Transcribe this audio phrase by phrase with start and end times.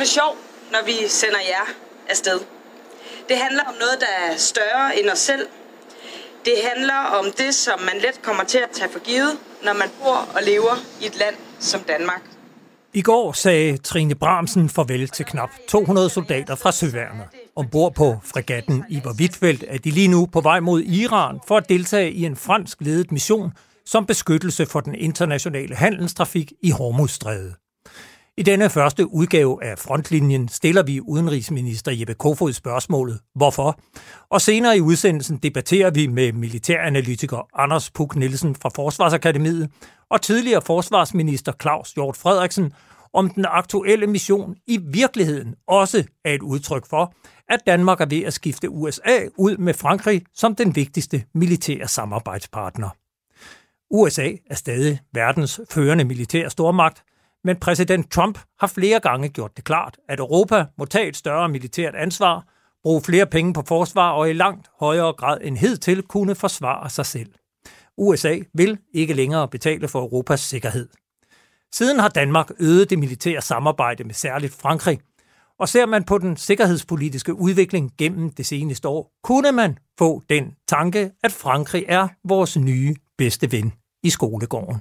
[0.00, 0.36] for sjov,
[0.72, 1.66] når vi sender jer
[2.08, 2.38] afsted.
[3.28, 5.46] Det handler om noget, der er større end os selv.
[6.44, 9.88] Det handler om det, som man let kommer til at tage for givet, når man
[10.02, 12.22] bor og lever i et land som Danmark.
[12.94, 17.26] I går sagde Trine Bramsen farvel til knap 200 soldater fra Søværnet.
[17.56, 21.68] Ombord på fregatten Iver Wittfeldt er de lige nu på vej mod Iran for at
[21.68, 23.52] deltage i en fransk ledet mission
[23.86, 27.54] som beskyttelse for den internationale handelstrafik i Hormuzstrædet.
[28.38, 33.80] I denne første udgave af Frontlinjen stiller vi udenrigsminister Jeppe Kofod spørgsmålet, hvorfor?
[34.30, 39.70] Og senere i udsendelsen debatterer vi med militæranalytiker Anders Puk Nielsen fra Forsvarsakademiet
[40.10, 42.72] og tidligere forsvarsminister Claus Hjort Frederiksen
[43.12, 47.14] om den aktuelle mission i virkeligheden også er et udtryk for,
[47.48, 52.88] at Danmark er ved at skifte USA ud med Frankrig som den vigtigste militære samarbejdspartner.
[53.90, 57.02] USA er stadig verdens førende militære stormagt,
[57.44, 61.48] men præsident Trump har flere gange gjort det klart, at Europa må tage et større
[61.48, 62.46] militært ansvar,
[62.82, 67.06] bruge flere penge på forsvar og i langt højere grad end hidtil kunne forsvare sig
[67.06, 67.32] selv.
[67.96, 70.88] USA vil ikke længere betale for Europas sikkerhed.
[71.72, 75.00] Siden har Danmark øget det militære samarbejde med særligt Frankrig,
[75.58, 80.54] og ser man på den sikkerhedspolitiske udvikling gennem det seneste år, kunne man få den
[80.68, 84.80] tanke, at Frankrig er vores nye bedste ven i skolegården.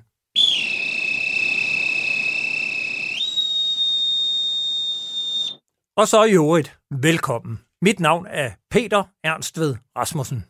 [6.00, 7.60] Og så i øvrigt, velkommen.
[7.82, 10.46] Mit navn er Peter Ernstved Rasmussen.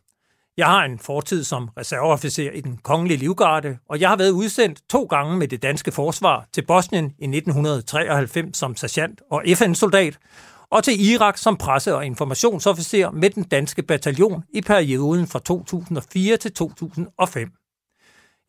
[0.57, 4.79] Jeg har en fortid som reserveofficer i den kongelige livgarde, og jeg har været udsendt
[4.89, 10.17] to gange med det danske forsvar til Bosnien i 1993 som sergeant og FN-soldat,
[10.69, 16.37] og til Irak som presse- og informationsofficer med den danske bataljon i perioden fra 2004
[16.37, 17.51] til 2005.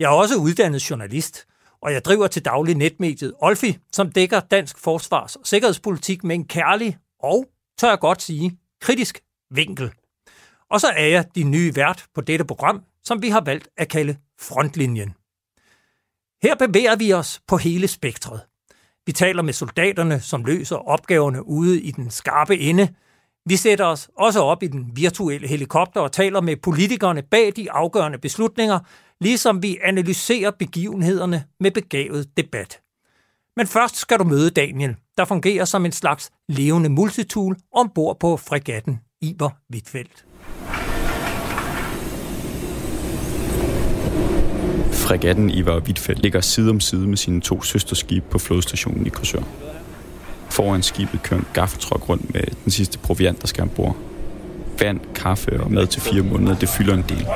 [0.00, 1.46] Jeg er også uddannet journalist,
[1.82, 6.44] og jeg driver til daglig netmediet Olfi, som dækker dansk forsvars- og sikkerhedspolitik med en
[6.44, 7.46] kærlig og,
[7.78, 9.20] tør jeg godt sige, kritisk
[9.50, 9.90] vinkel.
[10.70, 13.88] Og så er jeg din nye vært på dette program, som vi har valgt at
[13.88, 15.14] kalde Frontlinjen.
[16.42, 18.40] Her bevæger vi os på hele spektret.
[19.06, 22.88] Vi taler med soldaterne, som løser opgaverne ude i den skarpe ende.
[23.46, 27.70] Vi sætter os også op i den virtuelle helikopter og taler med politikerne bag de
[27.70, 28.78] afgørende beslutninger,
[29.20, 32.80] ligesom vi analyserer begivenhederne med begavet debat.
[33.56, 38.36] Men først skal du møde Daniel, der fungerer som en slags levende multitool ombord på
[38.36, 40.24] fregatten Iber Wittfeldt.
[44.92, 49.42] Fregatten Ivar Wittfeldt ligger side om side med sine to søsterskibe på flodstationen i Korsør.
[50.50, 53.96] Foran skibet kører en gaffeltruck rundt med den sidste proviant, der skal ombord.
[54.80, 57.26] Vand, kaffe og mad til fire måneder, det fylder en del.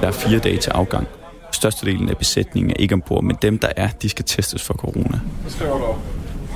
[0.00, 1.06] Der er fire dage til afgang.
[1.52, 5.20] Størstedelen af besætningen er ikke ombord, men dem, der er, de skal testes for corona.
[5.48, 5.94] Så skriver du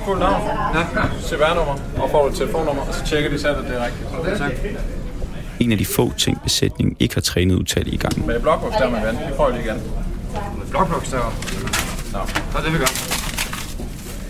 [0.05, 0.41] fuld navn,
[0.75, 0.83] ja.
[1.21, 4.37] CVR-nummer og får et telefonnummer, og så tjekker de selv, at det er rigtigt.
[4.37, 4.51] Tak.
[5.59, 8.25] En af de få ting, besætningen ikke har trænet udtale i gang.
[8.25, 9.17] Med blokbogstaver med vand.
[9.17, 9.81] Vi prøver lige igen.
[10.69, 11.31] Blokbogstaver?
[12.13, 12.19] Nå.
[12.51, 13.20] Så er det, vi gør.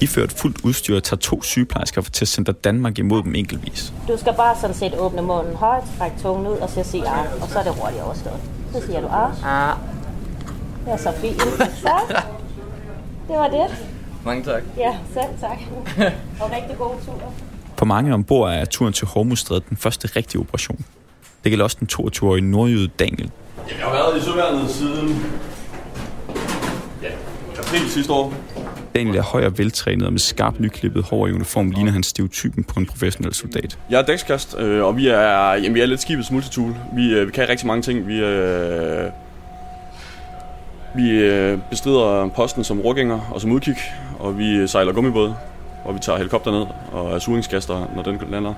[0.02, 3.94] Iført fuldt udstyr tager to sygeplejersker fra Testcenter Danmark imod dem enkeltvis.
[4.08, 7.42] Du skal bare sådan set åbne munden højt, trække tungen ud og så sige ah,
[7.42, 8.40] og så er det hurtigt overstået.
[8.74, 9.70] Så siger du ah.
[9.70, 9.78] Ah.
[10.86, 11.42] Det er så fint.
[11.42, 11.92] Så.
[13.28, 13.86] Det var det.
[14.26, 14.64] Mange tak.
[14.78, 15.58] Ja, selv tak.
[16.42, 17.34] Og rigtig god tur.
[17.78, 20.86] For mange ombord er turen til Hormuzstrædet den første rigtige operation.
[21.44, 23.32] Det gælder også den 22-årige nordjyde Daniel.
[23.68, 25.26] Jeg har været i Søværnet siden
[27.04, 27.10] ja,
[27.60, 28.34] april sidste år.
[28.96, 32.63] Daniel er høj og veltrænet, og med skarpt nyklippet hår i uniform ligner han stereotypen
[32.63, 33.78] på en professionel soldat.
[33.90, 36.75] Jeg er dækskast, øh, og vi er, jamen, vi er lidt skibets multitool.
[36.94, 38.07] Vi, øh, vi kan rigtig mange ting.
[38.07, 39.09] Vi, øh,
[40.96, 43.75] vi øh, bestrider posten som rorgænger og som udkig,
[44.19, 45.34] og vi sejler gummibåd,
[45.85, 48.53] og vi tager helikopter ned og er suringsgaster, når den lander.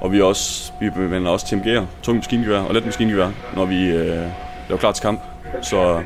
[0.00, 4.26] Og vi, også, vi vender også til MG'er, maskingevær og let maskingevær, når vi øh,
[4.68, 5.20] laver klar til kamp.
[5.62, 6.02] Så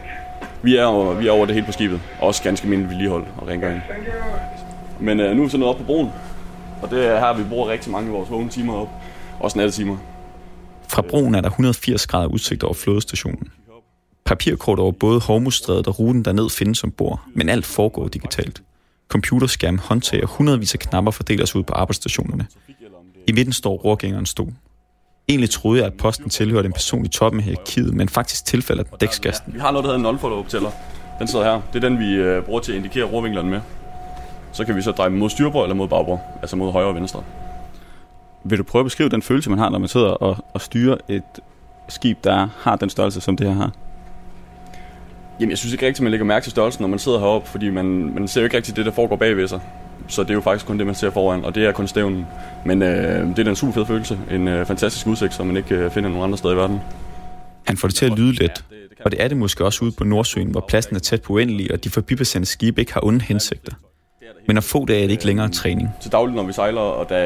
[0.63, 3.25] vi er, over, vi er over det hele på skibet, og også ganske mindre vedligehold
[3.39, 3.83] og rengøring.
[5.01, 6.11] Men øh, nu er vi så nået op på broen,
[6.83, 8.89] og det er her, vi bruger rigtig mange af vores vågne timer op,
[9.41, 9.97] også nattetimer.
[10.89, 13.53] Fra broen er der 180 grader udsigt over flådestationen.
[14.25, 18.63] Papirkort over både Hormuzstrædet og ruten derned findes ombord, men alt foregår digitalt.
[19.09, 22.47] Computerskærm, håndtag og hundredvis af knapper fordeles ud på arbejdsstationerne.
[23.27, 24.53] I midten står rorgængeren stol.
[25.33, 28.83] Egentlig troede jeg, at posten tilhørte en person i toppen af hierarkiet, men faktisk tilfælder
[28.83, 29.55] den dæksgasten.
[29.55, 30.71] Vi har noget, der hedder en non tæller
[31.19, 31.61] Den sidder her.
[31.73, 33.61] Det er den, vi øh, bruger til at indikere rorvinklerne med.
[34.53, 37.23] Så kan vi så dreje mod styrbord eller mod bagbord, altså mod højre og venstre.
[38.45, 40.97] Vil du prøve at beskrive den følelse, man har, når man sidder og, og styrer
[41.09, 41.23] et
[41.89, 43.71] skib, der har den størrelse, som det her har?
[45.41, 47.71] Jamen, jeg synes ikke rigtigt, man lægger mærke til størrelsen, når man sidder heroppe, fordi
[47.71, 49.61] man, man ser jo ikke rigtigt det, der foregår bagved sig.
[50.09, 52.27] Så det er jo faktisk kun det, man ser foran, og det er kun stævnen.
[52.65, 54.19] Men øh, det er en super fed følelse.
[54.31, 56.81] En øh, fantastisk udsigt, som man ikke øh, finder nogen andre steder i verden.
[57.67, 58.65] Han får det til at lyde let,
[59.05, 61.73] og det er det måske også ude på Nordsøen, hvor pladsen er tæt på uendelig,
[61.73, 63.73] og de forbipasserende skibe ikke har onde hensigter.
[64.47, 65.91] Men om få dage er det ikke længere træning.
[66.01, 67.17] Til dagligt, når vi sejler, og der,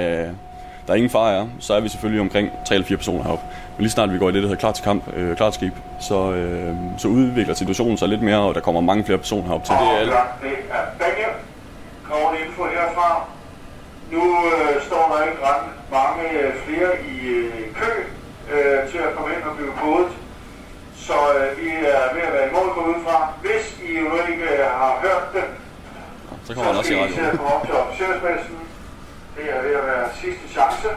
[0.87, 3.45] der er ingen far er, så er vi selvfølgelig omkring 3 eller 4 personer heroppe.
[3.77, 5.55] Men lige snart vi går i det, der hedder klar til kamp, øh, klar til
[5.55, 9.47] skib, så, øh, så udvikler situationen sig lidt mere, og der kommer mange flere personer
[9.47, 9.75] herop til.
[9.75, 10.13] Det er alt.
[12.11, 13.11] Kort info herfra.
[14.13, 14.23] Nu
[14.53, 15.65] øh, står der ikke ret
[15.99, 17.93] mange øh, flere i øh, kø
[18.55, 20.13] øh, til at komme ind og blive kodet.
[21.07, 23.17] Så øh, vi er ved at være i mål ud fra.
[23.43, 25.45] Hvis I jo ikke øh, har hørt det,
[26.45, 27.37] Så kommer han også i skal radioen.
[27.39, 28.57] komme op til officersmessen.
[29.37, 30.89] Det er ved at være sidste chance.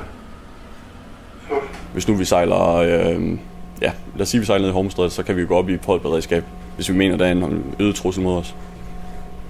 [1.48, 1.64] Slut.
[1.94, 3.38] Hvis nu vi sejler, øh,
[3.82, 5.74] ja, lad os sige, vi sejler ned i Hormstrædet, så kan vi gå op i
[5.74, 6.44] et beredskab,
[6.76, 8.56] hvis vi mener, der er en øget trussel mod os.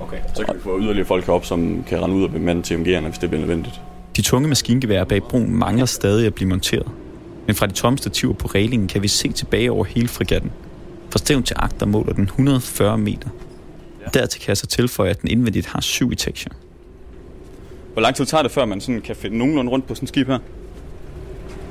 [0.09, 0.21] Okay.
[0.33, 3.17] Så kan vi få yderligere folk herop, som kan rende ud og bemande TMG'erne, hvis
[3.17, 3.81] det bliver nødvendigt.
[4.15, 6.88] De tunge maskingeværer bag broen mangler stadig at blive monteret.
[7.47, 10.51] Men fra de tomme stativer på reglingen kan vi se tilbage over hele fregatten.
[11.09, 13.29] Fra stævn til agter måler den 140 meter.
[14.13, 16.51] Dertil kan jeg så tilføje, at den indvendigt har syv etager.
[17.94, 20.09] Hvor lang tid tager det, før man sådan kan finde nogenlunde rundt på sådan et
[20.09, 20.39] skib her?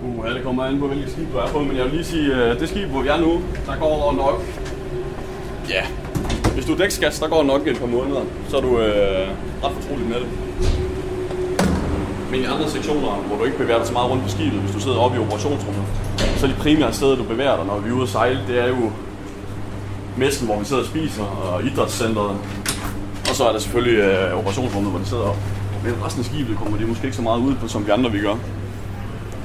[0.05, 2.35] Uh, det kommer an på, hvilket skib du er på, men jeg vil lige sige,
[2.35, 4.43] at det skib, hvor vi er nu, der går nok...
[5.70, 5.87] Ja,
[6.69, 9.29] du er dæksgas, der går nok et par måneder, så er du øh,
[9.65, 10.29] ret fortrolig med det.
[12.31, 14.75] Men i andre sektioner, hvor du ikke bevæger dig så meget rundt på skibet, hvis
[14.75, 15.85] du sidder oppe i operationsrummet,
[16.37, 18.59] så er de primære steder, du bevæger dig, når vi er ude at sejle, det
[18.59, 18.91] er jo
[20.17, 22.37] messen, hvor vi sidder og spiser, og idrætscenteret.
[23.29, 25.41] Og så er der selvfølgelig øh, operationsrummet, hvor de sidder oppe.
[25.85, 28.12] Men resten af skibet kommer de måske ikke så meget ud på, som vi andre
[28.12, 28.35] vi gør.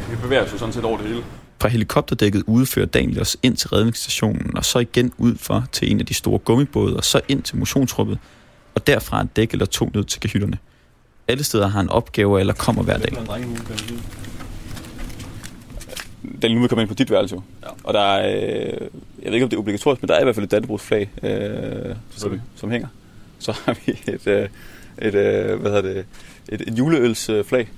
[0.09, 1.23] Vi bevæger os jo sådan set over det hele.
[1.63, 5.99] Fra helikopterdækket udfører Daniel os ind til redningsstationen, og så igen ud for til en
[5.99, 8.19] af de store gummibåde, og så ind til motionsrummet,
[8.75, 10.57] og derfra en dæk eller to ned til kahytterne.
[11.27, 13.11] Alle steder har han opgaver eller kommer hver dag.
[16.41, 17.41] Daniel, nu vil vi komme ind på dit værelse jo.
[17.63, 17.67] Ja.
[17.83, 18.89] Og der er, øh,
[19.21, 21.09] jeg ved ikke om det er obligatorisk, men der er i hvert fald et Dannebrogsflag,
[21.23, 22.87] øh, som, som hænger.
[23.39, 24.49] Så har vi et, øh,
[25.01, 26.05] et, øh, hvad hedder det,
[26.49, 27.69] et, et juleølsflag.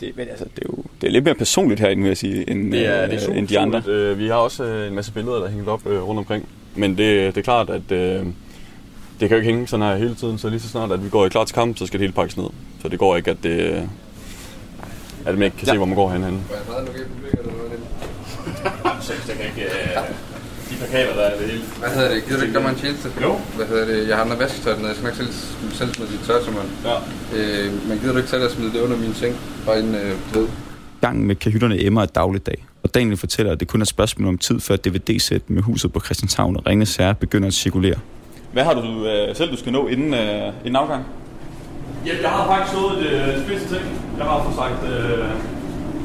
[0.00, 2.50] Det, men altså, det, er jo det er lidt mere personligt herinde, vil jeg sige,
[2.50, 3.82] end, Det er, det er øh, super, end de andre.
[3.86, 6.48] Øh, vi har også øh, en masse billeder, der er hængt op øh, rundt omkring.
[6.74, 8.26] Men det, det er klart, at øh,
[9.20, 10.38] det kan jo ikke hænge sådan her hele tiden.
[10.38, 12.12] Så lige så snart, at vi går i klar til kamp, så skal det hele
[12.14, 12.46] pakkes ned.
[12.82, 13.60] Så det går ikke, at det...
[13.60, 13.82] øh,
[15.26, 15.72] At man ikke kan ja.
[15.72, 16.24] se, hvor man går hen.
[16.24, 16.44] hen.
[20.78, 21.62] Plakater, der er det hele.
[21.82, 22.24] Hvad hedder det?
[22.24, 23.08] Gider du ikke gøre mig en tjeneste?
[23.22, 23.32] Jo.
[23.56, 24.08] Hvad hedder det?
[24.08, 24.88] Jeg har noget vasketøj dernede.
[24.88, 25.32] Jeg skal nok selv,
[25.80, 26.64] selv smide dit tøj til mig.
[26.88, 26.96] Ja.
[27.36, 29.34] Øh, men gider du ikke selv at smide det under min seng?
[29.66, 30.46] Bare inden øh, ved.
[31.00, 34.28] Gangen med kahytterne emmer af dagligdag, og Daniel fortæller, at det kun er et spørgsmål
[34.28, 37.98] om tid, før DVD-sæt med huset på Christianshavn og Ringes Herre begynder at cirkulere.
[38.52, 41.04] Hvad har du øh, selv, du skal nå inden, øh, inden afgang?
[42.06, 43.84] Ja, jeg har faktisk nået øh, de fleste ting.
[44.18, 45.28] Jeg har fået sagt øh,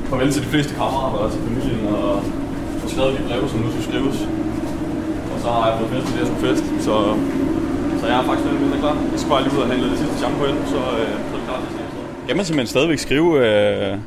[0.10, 2.16] farvel til de fleste kammerater og til familien, og,
[2.84, 4.18] og skrevet de breve, som nu skal skrives.
[5.44, 6.64] Så har jeg fået fest, det jeg skulle fest.
[6.88, 6.94] Så,
[8.00, 8.96] så jeg er faktisk lidt mindre klar.
[9.12, 10.82] Jeg skal bare lige ud og handle det sidste shampoo ind, så, øh,
[11.30, 12.28] så er det klar til snart.
[12.28, 13.98] Kan man simpelthen stadigvæk skrive, øh,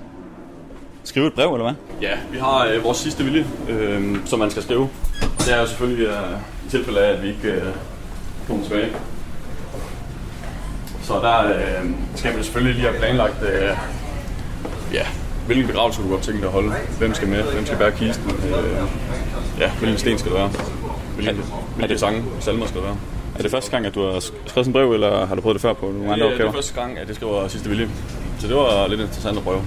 [1.04, 1.74] skrive et brev, eller hvad?
[2.08, 4.82] Ja, vi har øh, vores sidste vilje, øh, som man skal skrive.
[5.38, 6.32] Og det er jo selvfølgelig øh,
[6.66, 7.62] i tilfælde af, at vi ikke øh,
[8.48, 8.88] kommer tilbage.
[11.02, 13.76] Så der øh, skal man selvfølgelig lige have planlagt, øh,
[14.92, 15.06] ja,
[15.46, 16.72] hvilken begravelse du godt tænke dig at holde.
[16.98, 17.42] Hvem skal med?
[17.42, 18.30] Hvem skal bære kisten?
[18.30, 18.82] Øh,
[19.60, 20.50] ja, hvilken sten skal det være?
[21.16, 21.42] Hvilke,
[21.76, 22.96] hvilke sange, salmer skal være?
[23.38, 25.62] Er det første gang, at du har skrevet en brev, eller har du prøvet det
[25.62, 26.50] før på nogle andre det, det opgaver?
[26.50, 27.88] er første gang, at det skriver sidste vilje.
[28.38, 29.62] Så det var lidt interessant at prøve.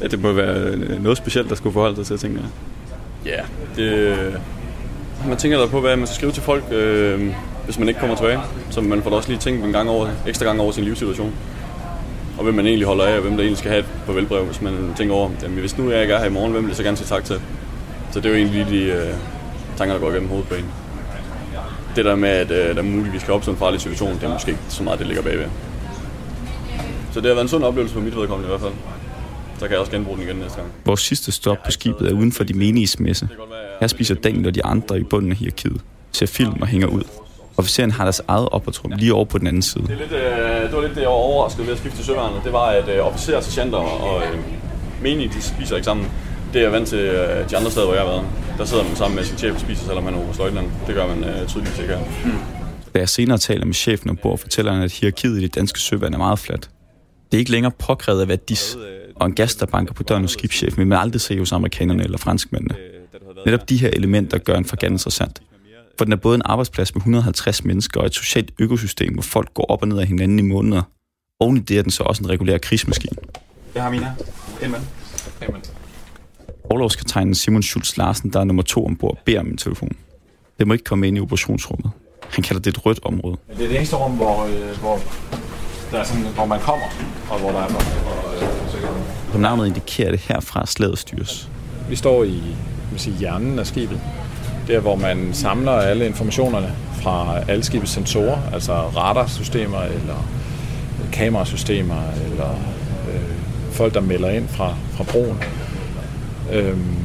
[0.00, 2.50] Ja, det må være noget specielt, der skulle forholde sig til, tænker jeg.
[3.26, 3.42] Ja,
[3.82, 4.16] det,
[5.28, 7.34] man tænker der på, hvad man skal skrive til folk, øh,
[7.64, 8.40] hvis man ikke kommer tilbage.
[8.70, 11.32] Så man får da også lige tænkt en gang over, ekstra gang over sin livssituation.
[12.38, 14.60] Og hvem man egentlig holder af, og hvem der egentlig skal have et farvelbrev, hvis
[14.60, 16.76] man tænker over, jamen, hvis nu jeg ikke er her i morgen, hvem vil jeg
[16.76, 17.40] så gerne sige tak til?
[18.10, 19.14] Så det er jo egentlig de øh,
[19.76, 20.64] tanker, der går igennem hovedet på en.
[21.96, 24.50] Det der med, at øh, der muligvis kan opstå en farlig situation, det er måske
[24.50, 25.46] ikke så meget, det ligger bagved.
[27.12, 28.72] Så det har været en sund oplevelse for mit vedkommende i hvert fald.
[29.58, 30.72] Så kan jeg også genbruge den igen næste gang.
[30.84, 33.28] Vores sidste stop på skibet er uden for de menigesmesse.
[33.80, 35.80] Her spiser Daniel og de andre i bunden af hierarkiet,
[36.12, 37.02] ser film og hænger ud.
[37.56, 39.84] Officeren har deres eget opholdsrum lige over på den anden side.
[39.84, 42.06] Det, er lidt, øh, det var lidt det, jeg var overrasket ved at skifte til
[42.06, 42.40] søværnet.
[42.44, 44.38] Det var, at øh, officerer, sergeanter og øh,
[45.02, 46.06] menige, de spiser ikke sammen.
[46.52, 48.26] Det er jeg vant til øh, de andre steder, hvor jeg har været.
[48.58, 50.70] Der sidder man sammen med sin chef og spiser, selvom han er oberstløjtnant.
[50.86, 52.04] Det gør man øh, tydeligvis ikke her.
[52.94, 56.14] Da jeg senere taler med chefen ombord, fortæller han, at hierarkiet i det danske søvand
[56.14, 56.70] er meget fladt.
[57.30, 58.76] Det er ikke længere påkrævet at være dis,
[59.16, 62.04] og en gast, der banker på døren hos skibschefen, vil man aldrig se hos amerikanerne
[62.04, 62.74] eller franskmændene.
[63.46, 65.42] Netop de her elementer gør en fregat interessant.
[65.98, 69.54] For den er både en arbejdsplads med 150 mennesker og et socialt økosystem, hvor folk
[69.54, 70.82] går op og ned af hinanden i måneder.
[71.40, 73.16] Oven i det er den så også en regulær krigsmaskine.
[73.74, 74.14] Jeg har Mina.
[74.62, 74.82] Indmand.
[75.42, 75.62] Jamen,
[76.72, 79.96] Overlovskaptajnen Simon Schultz Larsen, der er nummer to ombord, beder om min telefon.
[80.58, 81.90] Det må ikke komme ind i operationsrummet.
[82.30, 83.36] Han kalder det et rødt område.
[83.56, 84.98] det er det eneste rum, hvor, øh, hvor,
[85.90, 86.84] der er sådan, hvor man kommer,
[87.30, 89.32] og hvor der er og, øh.
[89.32, 91.48] Som navnet indikerer det herfra, slaget styres.
[91.88, 92.42] Vi står i
[92.92, 94.00] man sige, hjernen af skibet.
[94.66, 100.28] Der, hvor man samler alle informationerne fra alle skibets sensorer, altså radarsystemer eller
[101.12, 102.50] kamerasystemer eller
[103.12, 103.20] øh,
[103.70, 105.38] folk, der melder ind fra, fra broen.
[106.52, 106.96] Øhm,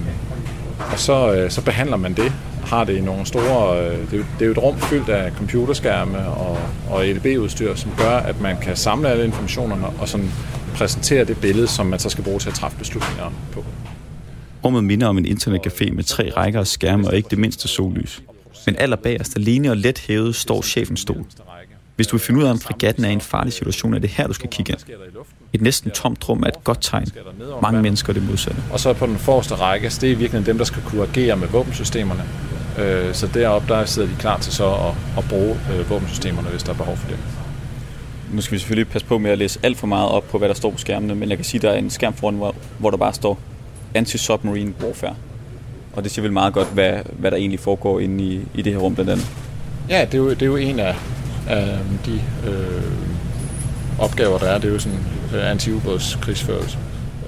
[0.92, 2.34] og så, øh, så behandler man det,
[2.66, 3.80] har det i nogle store...
[3.80, 6.58] Øh, det, er jo, det er jo et rum fyldt af computerskærme og,
[6.90, 10.30] og EDB-udstyr, som gør, at man kan samle alle informationerne og sådan
[10.76, 13.66] præsentere det billede, som man så skal bruge til at træffe beslutninger på.
[14.66, 18.24] Rummet minder om en internetcafé med tre rækker af skærme og ikke det mindste sollys.
[18.66, 21.26] Men allerbagerst, alene og let hævet, står chefens stol.
[21.96, 24.10] Hvis du vil finde ud af, om fregatten er i en farlig situation, er det
[24.10, 24.80] her, du skal kigge ind.
[25.54, 27.08] Et næsten tomt rum er et godt tegn.
[27.62, 28.62] Mange mennesker er det modsatte.
[28.72, 31.36] Og så på den forreste række, så det er virkelig dem, der skal kunne agere
[31.36, 32.24] med våbensystemerne.
[32.80, 36.64] Øh, Så deroppe, der sidder de klar til så at, at bruge øh, våbensystemerne, hvis
[36.64, 37.18] der er behov for det.
[38.34, 40.48] Nu skal vi selvfølgelig passe på med at læse alt for meget op på, hvad
[40.48, 42.56] der står på skærmene, men jeg kan sige, at der er en skærm foran, hvor,
[42.78, 43.40] hvor der bare står
[43.98, 45.16] Anti-Submarine Warfare.
[45.94, 48.74] Og det siger vel meget godt, hvad, hvad der egentlig foregår inde i, i det
[48.74, 49.28] her rum blandt andet.
[49.90, 50.96] Ja, det er jo, det er jo en af,
[51.48, 52.84] af de øh,
[54.00, 54.58] opgaver, der er.
[54.58, 55.00] Det er jo sådan
[55.36, 56.78] øh, anti-ubådskrigsførelse.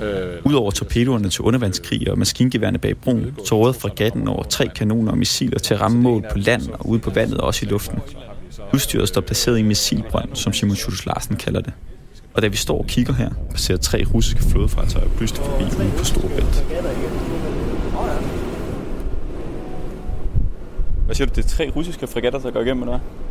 [0.01, 5.11] Øh, Udover torpedoerne til undervandskrig og maskingeværne bag broen, så råder fregatten over tre kanoner
[5.11, 7.69] og missiler til at ramme mål på land og ude på vandet og også i
[7.69, 7.99] luften.
[8.73, 11.73] Udstyret står placeret i en missilbrønd, som Simon Schultz Larsen kalder det.
[12.33, 16.03] Og da vi står og kigger her, passerer tre russiske flådefartøjer pludseligt forbi ude på
[16.03, 16.65] Storebælt.
[21.05, 23.28] Hvad siger du, det er tre russiske fregatter, der går igennem, eller hvad?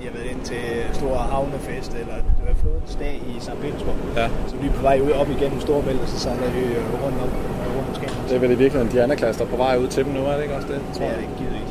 [0.00, 0.64] De har været ind til
[1.00, 3.56] store havnefest, eller det var flådens dag i St.
[3.62, 3.96] Petersborg.
[4.16, 4.26] Ja.
[4.50, 7.18] Så vi er på vej ud op igennem Storebælt, og så sejler vi øh, rundt
[7.24, 7.30] om
[7.76, 8.14] rundt om Skagen.
[8.28, 10.34] det er vel i virkeligheden de andre klasser på vej ud til dem nu, er
[10.36, 10.80] det ikke også det?
[10.94, 11.70] Det er det givetvis.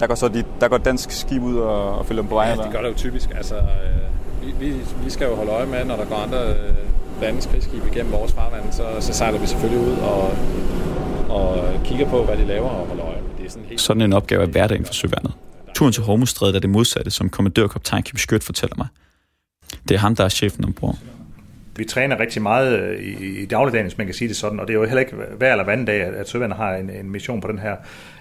[0.00, 2.44] Der går så de, der går dansk skib ud og, og følger dem på vej,
[2.46, 2.64] Ja, eller?
[2.64, 3.28] det gør det jo typisk.
[3.36, 3.62] Altså, øh,
[4.42, 6.74] vi, vi, vi skal jo holde øje med, når der går andre øh,
[7.22, 10.30] landes krigsskib igennem vores farvand, så, så sejler vi selvfølgelig ud og,
[11.36, 13.30] og kigger på, hvad de laver og holder øje med.
[13.38, 13.80] Det er sådan helt...
[13.80, 15.32] Sådan en opgave er hverdagen for søværnet.
[15.80, 18.86] Turen til Hormuzstrædet er det modsatte, som kommandørkaptajn Kim Skødt fortæller mig.
[19.88, 20.98] Det er ham, der er chefen ombord.
[21.76, 24.66] Vi træner rigtig meget øh, i, i dagligdagen, hvis man kan sige det sådan, og
[24.66, 27.40] det er jo heller ikke hver eller anden dag, at, at har en, en mission
[27.40, 27.76] på den her,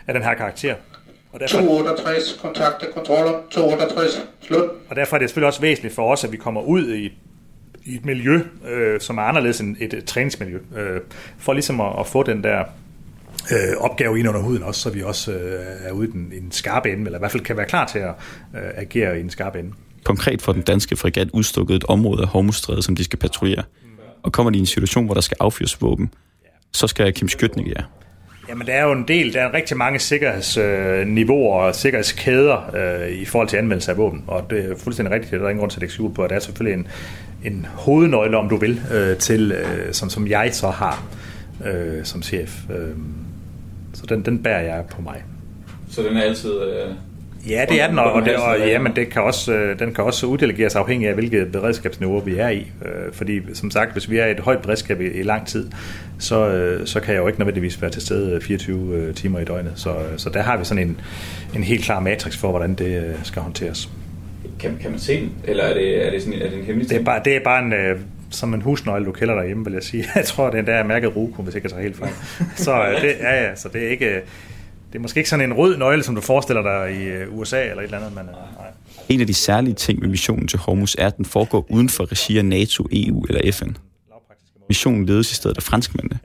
[0.07, 0.75] af den her karakter.
[1.31, 4.63] Og derfor, 268, kontakte kontroller, 268, slut.
[4.89, 7.05] og derfor er det selvfølgelig også væsentligt for os, at vi kommer ud i,
[7.85, 11.01] i et miljø, øh, som er anderledes end et, et træningsmiljø, øh,
[11.37, 12.63] for ligesom at, at få den der
[13.51, 16.39] øh, opgave ind under huden også, så vi også øh, er ude i den, i
[16.39, 18.13] den skarpe ende, eller i hvert fald kan være klar til at
[18.55, 19.72] øh, agere i den skarpe ende.
[20.03, 23.63] Konkret får den danske fregat udstukket et område af Hormuzstrædet, som de skal patruljere.
[24.24, 26.13] Og kommer de i en situation, hvor der skal affyres våben,
[26.72, 27.84] så skal Kim Skødt ja.
[28.50, 33.25] Jamen, der er jo en del, der er rigtig mange sikkerhedsniveauer og sikkerhedskæder øh, i
[33.25, 34.24] forhold til anvendelse af våben.
[34.27, 36.29] Og det er fuldstændig rigtigt, der er ingen grund til at lægge skjul på, at
[36.29, 36.88] der er selvfølgelig en,
[37.43, 41.03] en hovednøgle, om du vil, øh, til, øh, som, som jeg så har
[41.65, 42.60] øh, som chef.
[42.69, 42.96] Øh,
[43.99, 45.23] så den, den bærer jeg på mig.
[45.89, 46.61] Så den er altid...
[46.61, 46.95] Øh...
[47.49, 49.93] Ja, det er den, og, og, det, og ja, men det kan også, øh, den
[49.93, 52.71] kan også uddelegeres afhængig af, hvilket beredskabsniveau vi er i.
[52.85, 55.71] Øh, Fordi som sagt, hvis vi er i et højt beredskab i, i lang tid,
[56.19, 59.45] så, øh, så kan jeg jo ikke nødvendigvis være til stede 24 øh, timer i
[59.45, 59.71] døgnet.
[59.75, 61.01] Så, så der har vi sådan en,
[61.55, 63.89] en helt klar matrix for, hvordan det skal håndteres.
[64.59, 66.89] Kan, kan man se den, eller er det, er det, sådan, er det en hemmelig
[66.89, 67.73] Det er bare, det er bare en,
[68.31, 70.05] som en husnøgle, du kælder derhjemme, vil jeg sige.
[70.15, 72.13] Jeg tror, den der er mærket Ruko, hvis jeg kan tage helt fejl.
[72.55, 74.05] Så øh, det, ja, ja, så det er ikke...
[74.05, 74.21] øh,
[74.91, 77.62] Det er måske ikke sådan en rød nøgle, som du forestiller dig i øh, USA
[77.63, 78.67] eller et eller andet, men nej.
[79.09, 82.12] En af de særlige ting ved missionen til Hormuz er, at den foregår uden for
[82.12, 83.69] regi af NATO, EU eller FN.
[84.69, 86.19] Missionen ledes i stedet af franskmændene.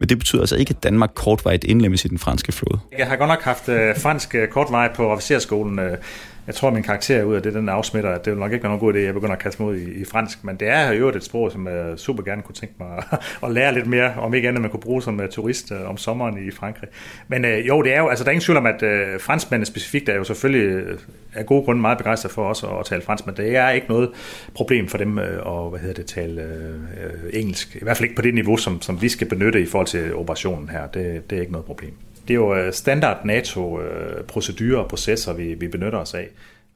[0.00, 2.80] Men det betyder altså ikke, at Danmark kortvarigt indlemmes i den franske flåde.
[2.98, 4.48] Jeg har godt nok haft øh, fransk øh,
[4.96, 5.78] på officerskolen.
[5.78, 5.98] Øh,
[6.46, 8.70] jeg tror, min karakter ud af det, den afsmitter, at det vil nok ikke være
[8.70, 10.44] nogen god idé, at jeg begynder at kaste mig ud i, i fransk.
[10.44, 13.52] Men det er jo et sprog, som jeg super gerne kunne tænke mig at, at
[13.52, 16.48] lære lidt mere, om ikke andet, man kunne bruge som uh, turist uh, om sommeren
[16.48, 16.88] i Frankrig.
[17.28, 19.66] Men uh, jo, det er jo, altså der er ingen tvivl om, at uh, franskmændene
[19.66, 20.98] specifikt er jo selvfølgelig uh,
[21.34, 23.86] af gode grunde meget begejstret for os at, at tale fransk, men det er ikke
[23.88, 24.10] noget
[24.54, 27.76] problem for dem uh, at hvad hedder det, tale uh, engelsk.
[27.76, 30.14] I hvert fald ikke på det niveau, som, som vi skal benytte i forhold til
[30.14, 30.86] operationen her.
[30.86, 31.94] Det, det er ikke noget problem.
[32.28, 36.28] Det er jo standard NATO-procedurer og processer, vi, vi benytter os af.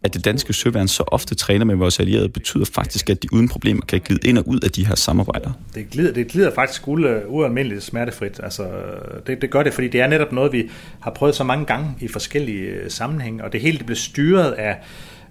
[0.03, 3.49] At det danske søværn så ofte træner med vores allierede, betyder faktisk, at de uden
[3.49, 5.51] problemer kan glide ind og ud af de her samarbejder.
[5.75, 8.41] Det glider, det glider faktisk ualmindeligt smertefrit.
[8.43, 8.69] Altså,
[9.27, 11.95] det, det gør det, fordi det er netop noget, vi har prøvet så mange gange
[12.01, 14.77] i forskellige øh, sammenhænge, og det hele det bliver styret af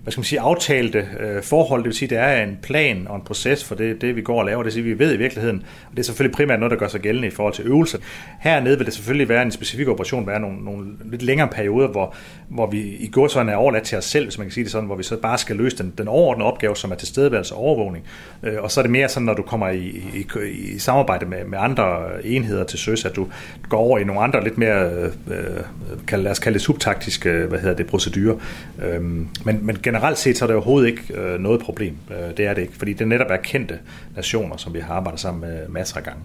[0.07, 3.15] hvad skal man sige, aftalte øh, forhold, det vil sige, det er en plan og
[3.15, 5.17] en proces for det, det vi går og laver, det vil sige, vi ved i
[5.17, 7.97] virkeligheden, og det er selvfølgelig primært noget, der gør sig gældende i forhold til øvelser.
[8.39, 12.15] Hernede vil det selvfølgelig være en specifik operation, være nogle, nogle lidt længere perioder, hvor,
[12.47, 14.71] hvor vi i går sådan er overladt til os selv, hvis man kan sige det
[14.71, 17.61] sådan, hvor vi så bare skal løse den, den overordnede opgave, som er tilstedeværelse og
[17.61, 18.05] overvågning.
[18.43, 21.45] Øh, og så er det mere sådan, når du kommer i, i, i samarbejde med,
[21.45, 23.27] med andre enheder til søs, at du
[23.69, 25.61] går over i nogle andre lidt mere, øh, øh
[26.07, 28.35] kan, lad os kalde det subtaktiske, hvad hedder det, procedurer.
[28.83, 31.97] Øh, men, men generelt set så er det overhovedet ikke øh, noget problem.
[32.11, 33.79] Øh, det er det ikke, fordi det netop er kendte
[34.15, 36.21] nationer, som vi har arbejdet sammen med masser af gange.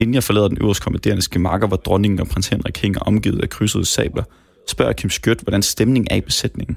[0.00, 3.48] Inden jeg forlader den øverste kommanderende skemakker, hvor dronningen og prins Henrik hænger omgivet af
[3.48, 4.22] krydsede sabler,
[4.68, 6.76] spørger Kim Skørt, hvordan stemningen er i besætningen.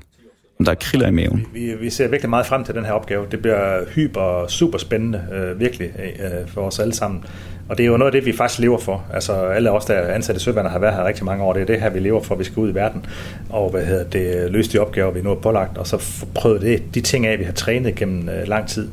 [0.66, 1.48] Der er kriller i maven.
[1.54, 3.26] Vi, vi ser virkelig meget frem til den her opgave.
[3.32, 7.24] Det bliver hyper super spændende, øh, virkelig, øh, for os alle sammen.
[7.70, 9.06] Og det er jo noget af det, vi faktisk lever for.
[9.14, 11.54] Altså alle os, der er ansatte søværende, har været her rigtig mange år.
[11.54, 13.06] Det er det her, vi lever for, vi skal ud i verden.
[13.50, 15.78] Og hvad hedder det, løse de opgaver, vi nu har pålagt.
[15.78, 18.90] Og så prøve det, de ting af, vi har trænet gennem øh, lang tid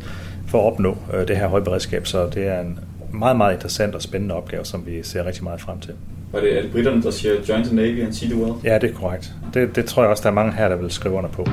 [0.49, 2.07] for at opnå øh, det her høje beredskab.
[2.07, 2.79] Så det er en
[3.13, 5.95] meget, meget interessant og spændende opgave, som vi ser rigtig meget frem til.
[6.33, 8.65] Og det, er det britterne, der siger join the Navy and see the world?
[8.65, 9.33] Ja, det er korrekt.
[9.55, 11.45] Det, det tror jeg også, der er mange her, der vil skrive under på.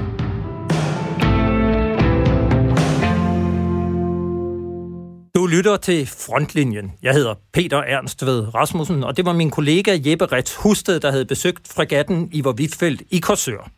[5.36, 6.92] Du lytter til Frontlinjen.
[7.02, 11.12] Jeg hedder Peter Ernst ved Rasmussen, og det var min kollega Jeppe Rets Husted, der
[11.12, 13.70] havde besøgt fregatten i Vorvitfeldt i Korsør.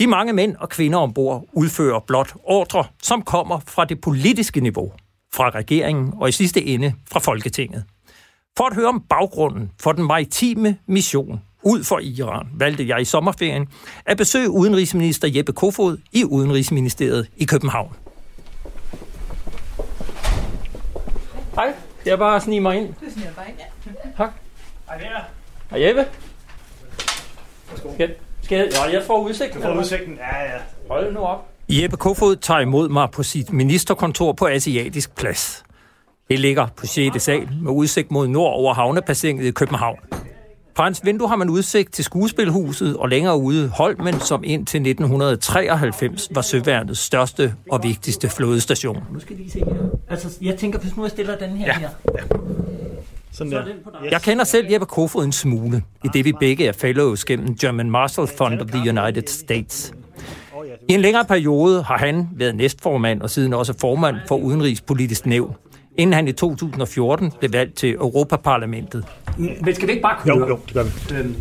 [0.00, 4.92] De mange mænd og kvinder ombord udfører blot ordre, som kommer fra det politiske niveau,
[5.34, 7.84] fra regeringen og i sidste ende fra Folketinget.
[8.56, 13.04] For at høre om baggrunden for den maritime mission ud for Iran, valgte jeg i
[13.04, 13.68] sommerferien
[14.06, 17.96] at besøge udenrigsminister Jeppe Kofod i Udenrigsministeriet i København.
[21.54, 21.74] Hej,
[22.06, 22.86] jeg bare snige mig ind?
[22.86, 23.92] Det sniger bare ind, ja.
[24.16, 24.30] Tak.
[24.88, 25.20] Hej der.
[25.70, 26.06] Hej Jeppe.
[27.94, 29.62] Skal, skal jeg, ja, jeg får udsigten.
[29.62, 30.58] Du får udsigten, ja, ja.
[30.88, 31.48] Hold nu op.
[31.68, 35.65] Jeppe Kofod tager imod mig på sit ministerkontor på Asiatisk Plads.
[36.28, 37.22] Det ligger på 6.
[37.22, 39.98] sal med udsigt mod nord over havnebassinet i København.
[40.76, 46.28] Fra hans vindue har man udsigt til skuespilhuset og længere ude Holmen, som indtil 1993
[46.30, 49.04] var Søværnets største og vigtigste flådestation.
[49.12, 49.74] Nu skal vi se her.
[50.10, 51.78] Altså, jeg tænker, hvis nu jeg stiller den her ja.
[51.78, 51.88] her.
[52.14, 52.22] Ja.
[53.32, 53.64] Sådan der.
[54.10, 57.90] Jeg kender selv Jeppe Kofod en smule, i det vi begge er fellows gennem German
[57.90, 59.94] Marshall Fund of the United States.
[60.88, 65.54] I en længere periode har han været næstformand og siden også formand for Udenrigspolitisk Nævn,
[65.98, 69.04] inden han i 2014 blev valgt til Europaparlamentet.
[69.38, 70.38] Men skal vi ikke bare køre?
[70.38, 71.18] Jo, jo, det gør vi.
[71.18, 71.34] Øhm,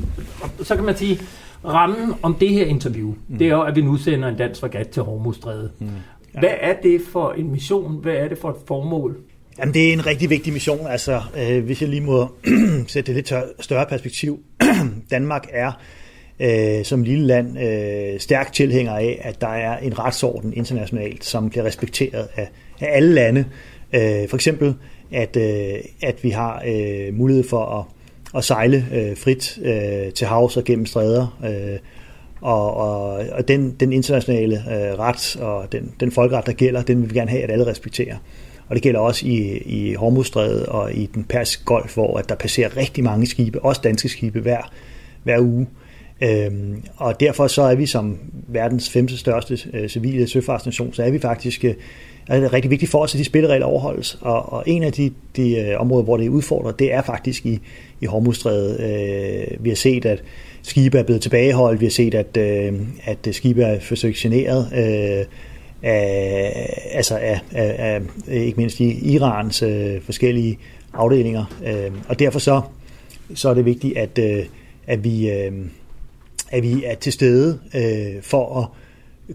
[0.63, 1.19] så kan man sige,
[1.65, 3.37] rammen om det her interview, mm.
[3.37, 5.71] det er jo, at vi nu sender en dansk fregat til Hormuzstrædet.
[5.79, 5.87] Mm.
[6.33, 6.39] Ja.
[6.39, 8.01] Hvad er det for en mission?
[8.01, 9.17] Hvad er det for et formål?
[9.59, 10.87] Jamen, det er en rigtig vigtig mission.
[10.87, 12.27] Altså, øh, hvis jeg lige må
[12.87, 14.39] sætte det lidt større perspektiv.
[15.11, 15.71] Danmark er
[16.39, 21.49] øh, som lille land øh, stærkt tilhænger af, at der er en retsorden internationalt, som
[21.49, 22.49] bliver respekteret af,
[22.81, 23.45] af alle lande.
[23.93, 24.75] Øh, for eksempel,
[25.11, 27.85] at, øh, at vi har øh, mulighed for at,
[28.37, 31.39] at sejle øh, frit øh, til havs og gennem stræder.
[31.45, 31.79] Øh,
[32.41, 37.01] og, og, og den, den internationale øh, ret og den, den folkeret, der gælder, den
[37.01, 38.17] vil vi gerne have, at alle respekterer.
[38.67, 42.35] Og det gælder også i, i Hormuzstrædet og i den persiske golf, hvor at der
[42.35, 44.71] passerer rigtig mange skibe, også danske skibe, hver,
[45.23, 45.67] hver uge.
[46.21, 51.11] Øhm, og derfor så er vi som verdens femte største øh, civile søfartsnation, så er
[51.11, 51.73] vi faktisk øh,
[52.27, 54.17] er det rigtig vigtigt for os, at de spilleregler overholdes.
[54.21, 57.45] Og, og en af de, de øh, områder, hvor det er udfordret, det er faktisk
[57.45, 57.59] i,
[58.01, 58.79] i Hormuzstrædet.
[58.79, 60.23] Øh, vi har set, at
[60.61, 61.81] skibe er blevet tilbageholdt.
[61.81, 64.69] Vi har set, at, øh, at skibe er forsøgt generet.
[64.75, 65.25] Øh,
[65.83, 70.57] af, altså af, af, af, ikke mindst i Irans øh, forskellige
[70.93, 71.45] afdelinger.
[71.65, 72.61] Øh, og derfor så,
[73.35, 74.45] så er det vigtigt, at, øh,
[74.87, 75.51] at, vi, øh,
[76.49, 78.67] at vi er til stede øh, for at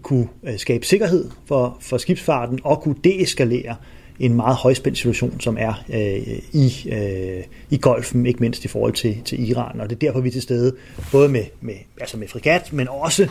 [0.01, 3.75] kunne øh, skabe sikkerhed for, for skibsfarten og kunne deeskalere
[4.19, 8.93] en meget højspændt situation, som er øh, i, øh, i golfen, ikke mindst i forhold
[8.93, 9.81] til, til Iran.
[9.81, 10.75] Og det er derfor, vi er til stede,
[11.11, 13.27] både med, med, altså med frigat, men også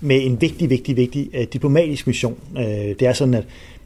[0.00, 2.38] med en vigtig, vigtig, vigtig øh, diplomatisk mission.
[2.58, 3.44] Øh, det er sådan, at,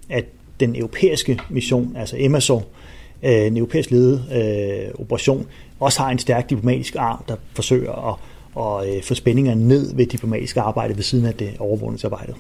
[0.09, 0.25] at
[0.61, 2.63] den europæiske mission, altså Amazon,
[3.23, 5.47] øh, en europæisk ledet øh, operation,
[5.81, 8.15] også har en stærk diplomatisk arm, der forsøger at
[8.55, 12.35] og øh, få spændingerne ned ved diplomatisk arbejde ved siden af det overvågningsarbejde.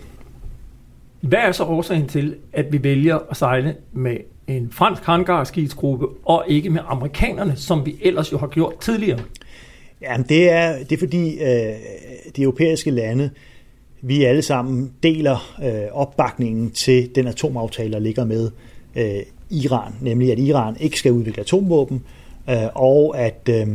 [1.20, 4.16] Hvad er så årsagen til, at vi vælger at sejle med
[4.46, 9.18] en fransk hangarskibsgruppe og ikke med amerikanerne, som vi ellers jo har gjort tidligere?
[10.02, 11.74] Jamen, det er, det er fordi øh,
[12.36, 13.30] de europæiske lande
[14.00, 18.50] vi alle sammen deler øh, opbakningen til den atomaftale, der ligger med
[18.96, 22.04] øh, Iran, nemlig at Iran ikke skal udvikle atomvåben,
[22.50, 23.66] øh, og at, øh,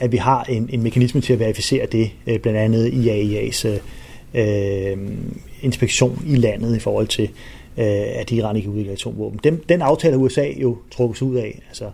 [0.00, 3.78] at vi har en, en mekanisme til at verificere det, øh, blandt andet IAEA's øh,
[4.34, 4.98] øh,
[5.62, 7.30] inspektion i landet i forhold til,
[7.76, 9.40] øh, at Iran ikke udvikler atomvåben.
[9.44, 11.90] Den, den aftale har USA jo trukket sig ud af, altså,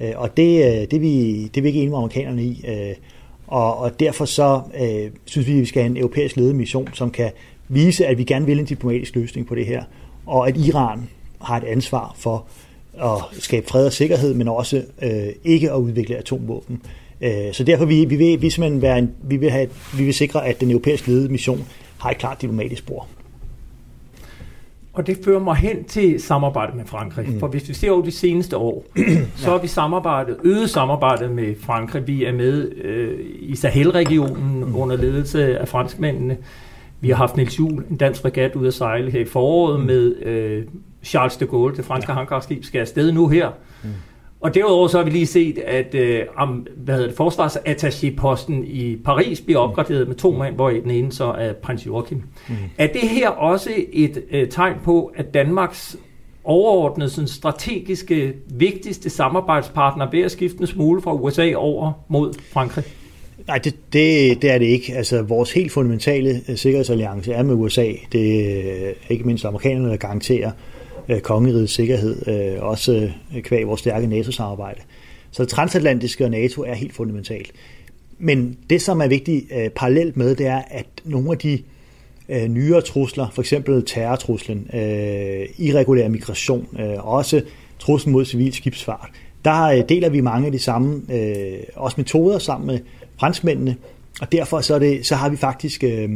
[0.00, 2.64] øh, og det, øh, det, vi, det er vi ikke enige med amerikanerne i.
[2.68, 2.94] Øh,
[3.46, 6.88] og, og derfor så øh, synes vi, at vi skal have en europæisk ledet mission,
[6.94, 7.30] som kan
[7.68, 9.84] vise, at vi gerne vil en diplomatisk løsning på det her,
[10.26, 11.08] og at Iran
[11.40, 12.46] har et ansvar for
[12.94, 16.82] at skabe fred og sikkerhed, men også øh, ikke at udvikle atomvåben.
[17.22, 20.14] Øh, så derfor vi, vi vil vi simpelthen være en, vi vil have, vi vil
[20.14, 21.64] sikre, at den europæiske ledede mission
[21.98, 23.06] har et klart diplomatisk spor.
[24.92, 27.28] Og det fører mig hen til samarbejdet med Frankrig.
[27.28, 27.40] Mm.
[27.40, 28.84] For hvis vi ser over de seneste år,
[29.36, 32.06] så har vi samarbejdet, øget samarbejdet med Frankrig.
[32.06, 34.76] Vi er med øh, i Sahel-regionen mm.
[34.76, 36.36] under ledelse af franskmændene.
[37.00, 39.86] Vi har haft Niels Juhl, en dansk fregat, ud at sejle her i foråret mm.
[39.86, 40.64] med øh,
[41.04, 42.18] Charles de Gaulle, det franske ja.
[42.18, 43.50] hangarskib, skal afsted nu her.
[43.82, 43.88] Mm.
[44.42, 48.96] Og derudover så har vi lige set, at øh, om, hvad hedder det, forsvarsattaché-posten i
[49.04, 52.22] Paris bliver opgraderet med to mand, hvor den ene så er prins Joachim.
[52.48, 52.54] Mm.
[52.78, 55.96] Er det her også et øh, tegn på, at Danmarks
[56.44, 62.84] overordnede sådan, strategiske, vigtigste samarbejdspartner ved at skifte en smule fra USA over mod Frankrig?
[63.46, 64.92] Nej, det, det, det er det ikke.
[64.94, 67.92] Altså, vores helt fundamentale øh, sikkerhedsalliance er med USA.
[68.12, 68.48] Det
[68.88, 70.50] er ikke mindst amerikanerne, der garanterer
[71.12, 74.80] øh, kongerigets sikkerhed, øh, også øh, kvæg vores stærke NATO-samarbejde.
[75.30, 77.52] Så transatlantiske og NATO er helt fundamentalt.
[78.18, 81.58] Men det, som er vigtigt øh, parallelt med, det er, at nogle af de
[82.28, 87.42] øh, nyere trusler, for eksempel terrortruslen, øh, irregulær migration, øh, også
[87.78, 89.08] truslen mod civil skibsfart,
[89.44, 92.78] der øh, deler vi mange af de samme øh, også metoder sammen med
[93.20, 93.76] franskmændene,
[94.20, 96.10] og derfor så, er det, så har vi faktisk øh,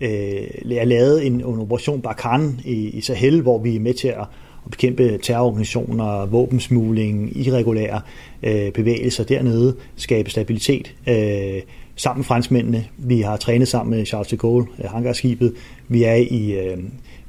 [0.00, 4.20] øh, lavet en, en operation Barkhane i, i Sahel, hvor vi er med til at,
[4.64, 8.00] at bekæmpe terrororganisationer, våbensmugling, irregulære
[8.42, 10.94] øh, bevægelser dernede, skabe stabilitet.
[11.08, 11.62] Øh,
[11.96, 12.86] sammen med franskmændene.
[12.96, 15.54] Vi har trænet sammen med Charles de Gaulle, øh, hangarskibet.
[15.88, 16.78] Vi er i, øh,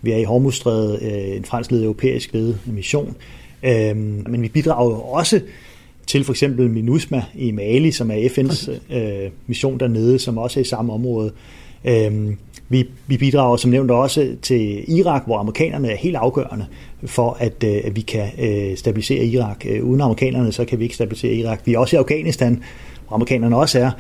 [0.02, 3.16] vi er i Hormuzstrædet, øh, en franskledet europæisk ledet mission.
[3.64, 3.96] Øh,
[4.28, 5.42] men vi bidrager også
[6.08, 10.62] til for eksempel MINUSMA i Mali, som er FN's øh, mission dernede, som også er
[10.62, 11.32] i samme område.
[11.86, 12.34] Øh,
[12.70, 16.66] vi, vi bidrager som nævnt også til Irak, hvor amerikanerne er helt afgørende
[17.06, 19.66] for, at, øh, at vi kan øh, stabilisere Irak.
[19.70, 21.62] Øh, uden amerikanerne, så kan vi ikke stabilisere Irak.
[21.66, 22.64] Vi er også i Afghanistan,
[23.08, 23.92] hvor amerikanerne også er.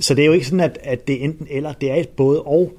[0.00, 2.08] Så det er jo ikke sådan, at, at det er enten eller, det er et
[2.08, 2.72] både og.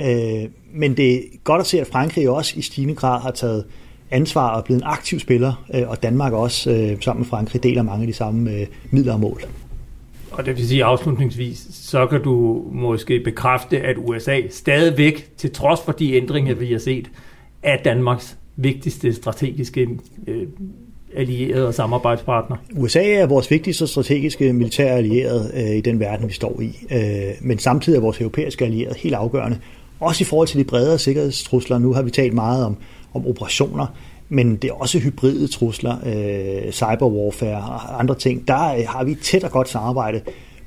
[0.00, 0.44] Øh,
[0.74, 3.64] men det er godt at se, at Frankrig også i stigende grad har taget
[4.10, 7.62] ansvar og er blevet en aktiv spiller, øh, og Danmark også øh, sammen med Frankrig
[7.62, 9.42] deler mange af de samme øh, midler og mål.
[10.32, 15.80] Og det vil sige afslutningsvis, så kan du måske bekræfte, at USA stadigvæk, til trods
[15.80, 17.10] for de ændringer, vi har set,
[17.62, 19.88] er Danmarks vigtigste strategiske
[20.26, 20.46] øh,
[21.16, 22.56] allierede og samarbejdspartner.
[22.76, 26.86] USA er vores vigtigste strategiske militære allierede øh, i den verden, vi står i.
[26.90, 29.58] Øh, men samtidig er vores europæiske allierede helt afgørende.
[30.00, 31.78] Også i forhold til de bredere sikkerhedstrusler.
[31.78, 32.76] Nu har vi talt meget om,
[33.14, 33.86] om operationer
[34.28, 38.48] men det er også hybride trusler, øh, cyberwarfare og andre ting.
[38.48, 40.20] Der øh, har vi tæt og godt samarbejde,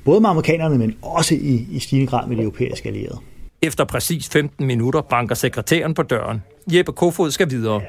[0.05, 3.17] både med amerikanerne, men også i, i stigende grad med de europæiske allierede.
[3.61, 6.43] Efter præcis 15 minutter banker sekretæren på døren.
[6.71, 7.81] Jeppe Kofod skal videre.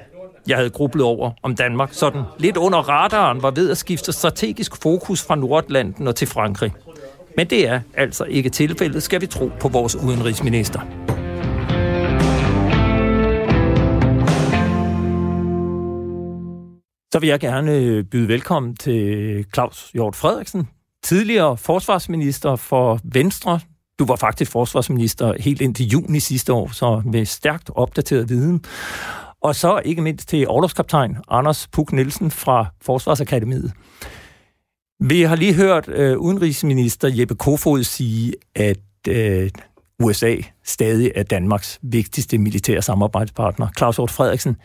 [0.48, 4.83] Jeg havde grublet over, om Danmark sådan lidt under radaren var ved at skifte strategisk
[4.83, 6.72] fokus fra Nordatlanten og til Frankrig.
[7.37, 11.05] Men det er altså ikke tilfældet, skal vi tro på vores udenrigsminister.
[17.12, 20.68] Så vil jeg gerne øh, byde velkommen til Claus Hjort Frederiksen,
[21.04, 23.60] tidligere forsvarsminister for Venstre.
[23.98, 28.64] Du var faktisk forsvarsminister helt indtil juni sidste år, så med stærkt opdateret viden.
[29.42, 33.72] Og så ikke mindst til overlovskaptajn Anders Puk Nielsen fra Forsvarsakademiet.
[35.00, 39.50] Vi har lige hørt øh, udenrigsminister Jeppe Kofod sige, at øh,
[40.02, 43.68] USA stadig er Danmarks vigtigste militære samarbejdspartner.
[43.78, 44.56] Claus Hjort Frederiksen,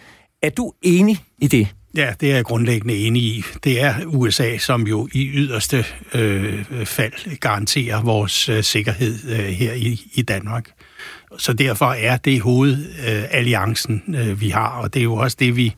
[0.41, 1.67] er du enig i det?
[1.95, 3.43] Ja, det er jeg grundlæggende enig i.
[3.63, 9.73] Det er USA, som jo i yderste øh, fald garanterer vores øh, sikkerhed øh, her
[9.73, 10.69] i, i Danmark.
[11.37, 15.55] Så derfor er det hovedalliancen, øh, øh, vi har, og det er jo også det,
[15.55, 15.75] vi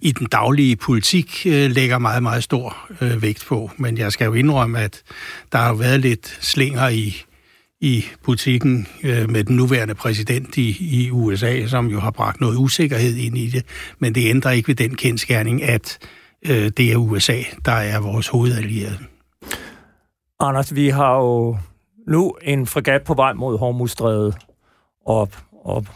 [0.00, 3.70] i den daglige politik øh, lægger meget, meget stor øh, vægt på.
[3.76, 5.02] Men jeg skal jo indrømme, at
[5.52, 7.24] der har været lidt slinger i
[7.80, 12.56] i butikken øh, med den nuværende præsident i, i USA, som jo har bragt noget
[12.56, 13.64] usikkerhed ind i det.
[13.98, 15.98] Men det ændrer ikke ved den kendskærning, at
[16.46, 18.98] øh, det er USA, der er vores hovedallierede.
[20.40, 21.58] Anders, vi har jo
[22.08, 24.34] nu en fregat på vej mod Hormuzstrædet,
[25.06, 25.30] og
[25.68, 25.86] og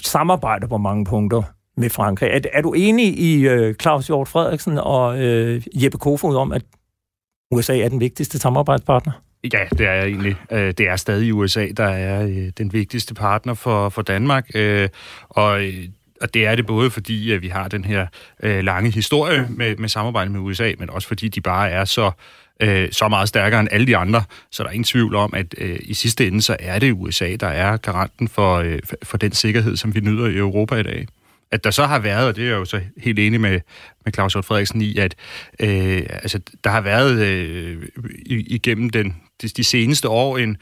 [0.00, 1.42] samarbejder på mange punkter
[1.76, 2.30] med Frankrig.
[2.30, 6.62] Er, er du enig i øh, Claus Hjort Frederiksen og øh, Jeppe Kofod om, at
[7.50, 9.12] USA er den vigtigste samarbejdspartner?
[9.52, 10.36] Ja, det er jeg egentlig.
[10.52, 14.46] Øh, det er stadig USA, der er øh, den vigtigste partner for, for Danmark.
[14.54, 14.88] Øh,
[15.28, 15.62] og
[16.20, 18.06] og det er det både fordi, at vi har den her
[18.42, 22.10] lange historie med, med samarbejde med USA, men også fordi de bare er så
[22.90, 25.94] så meget stærkere end alle de andre, så der er ingen tvivl om, at i
[25.94, 28.64] sidste ende, så er det USA, der er garanten for,
[29.02, 31.06] for den sikkerhed, som vi nyder i Europa i dag
[31.50, 33.60] at der så har været, og det er jeg jo så helt enig med,
[34.04, 35.14] med Claus Hjort Frederiksen i, at
[35.60, 37.82] øh, altså, der har været øh,
[38.26, 40.56] igennem den, de, de seneste år en,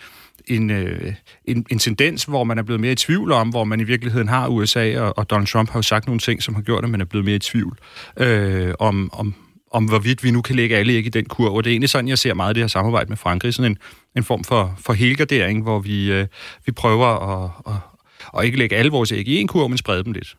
[0.46, 1.12] en, øh,
[1.44, 4.28] en, en tendens, hvor man er blevet mere i tvivl om, hvor man i virkeligheden
[4.28, 6.90] har USA, og, og Donald Trump har jo sagt nogle ting, som har gjort, at
[6.90, 7.78] man er blevet mere i tvivl
[8.16, 9.34] øh, om, om,
[9.70, 11.56] om hvorvidt vi nu kan lægge alle ikke i den kurve.
[11.56, 13.72] Og det er egentlig sådan, jeg ser meget af det her samarbejde med Frankrig, sådan
[13.72, 13.78] en,
[14.16, 16.26] en form for, for helgardering, hvor vi, øh,
[16.66, 17.80] vi prøver at, at,
[18.38, 20.36] at ikke lægge alle vores æg i en kurv, men sprede dem lidt.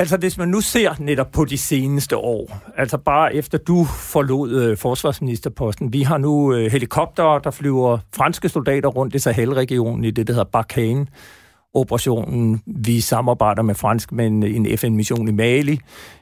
[0.00, 4.62] Altså, hvis man nu ser netop på de seneste år, altså bare efter du forlod
[4.62, 10.10] øh, forsvarsministerposten, vi har nu øh, helikoptere, der flyver franske soldater rundt i Sahel-regionen i
[10.10, 11.06] det, der hedder Barkhane
[11.74, 12.62] operationen.
[12.66, 15.78] Vi samarbejder med franskmændene i en FN-mission i Mali.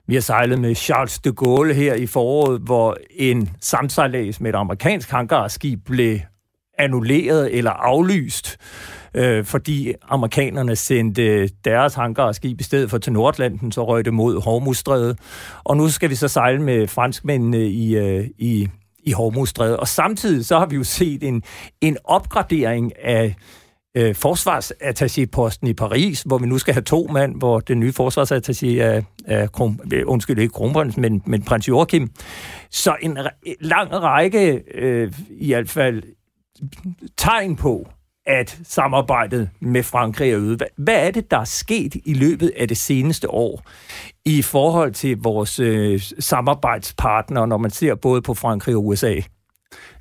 [0.07, 4.57] Vi har sejlet med Charles de Gaulle her i foråret, hvor en samsejlads med et
[4.57, 6.19] amerikansk hangarskib blev
[6.79, 8.59] annulleret eller aflyst
[9.15, 14.43] øh, fordi amerikanerne sendte deres hangarskib i stedet for til Nordlanden, så røg det mod
[14.43, 15.19] Hormuzstrædet.
[15.65, 18.69] Og nu skal vi så sejle med franskmændene i, øh, i,
[19.05, 19.77] i Hormuzstrædet.
[19.77, 21.43] Og samtidig så har vi jo set en,
[21.81, 23.35] en opgradering af
[23.97, 28.67] øh, forsvarsattaché-posten i Paris, hvor vi nu skal have to mand, hvor den nye forsvarsattaché
[28.67, 32.11] er, er kron, øh, undskyld, ikke kronprins, men, men prins Joachim.
[32.71, 33.19] Så en
[33.61, 36.03] lang række, øh, i hvert fald,
[37.17, 37.89] tegn på,
[38.29, 40.63] at samarbejdet med Frankrig er øget.
[40.77, 43.63] Hvad er det, der er sket i løbet af det seneste år
[44.25, 49.15] i forhold til vores øh, samarbejdspartnere, når man ser både på Frankrig og USA?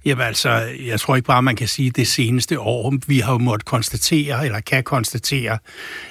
[0.06, 0.50] Jamen altså,
[0.86, 2.94] jeg tror ikke bare, man kan sige det seneste år.
[3.08, 5.58] Vi har jo måttet konstatere, eller kan konstatere,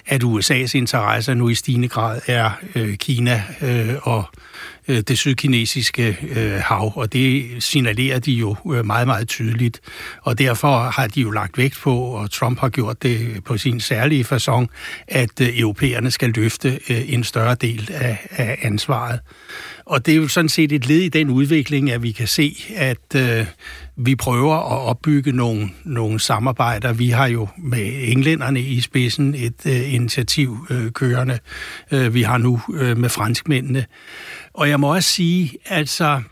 [0.07, 4.25] at USA's interesser nu i stigende grad er øh, Kina øh, og
[4.89, 9.81] øh, det sydkinesiske øh, hav, og det signalerer de jo øh, meget, meget tydeligt.
[10.23, 13.81] Og derfor har de jo lagt vægt på, og Trump har gjort det på sin
[13.81, 14.67] særlige façon,
[15.09, 19.21] at øh, europæerne skal løfte øh, en større del af, af ansvaret.
[19.87, 22.57] Og det er jo sådan set et led i den udvikling, at vi kan se,
[22.77, 23.47] at øh,
[23.97, 26.93] vi prøver at opbygge nogle, nogle samarbejder.
[26.93, 31.39] Vi har jo med englænderne i spidsen et øh, initiativ øh, kørende.
[31.93, 33.85] Øh, vi har nu øh, med franskmændene.
[34.57, 36.23] Og jeg må også sige, altså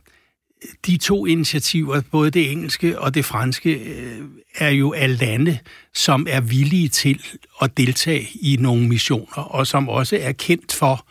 [0.86, 4.20] de to initiativer, både det engelske og det franske, øh,
[4.54, 5.58] er jo af lande,
[5.94, 7.24] som er villige til
[7.62, 11.06] at deltage i nogle missioner, og som også er kendt for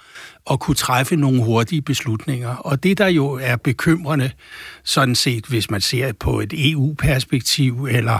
[0.51, 2.55] at kunne træffe nogle hurtige beslutninger.
[2.55, 4.31] Og det, der jo er bekymrende,
[4.83, 8.19] sådan set, hvis man ser på et EU-perspektiv, eller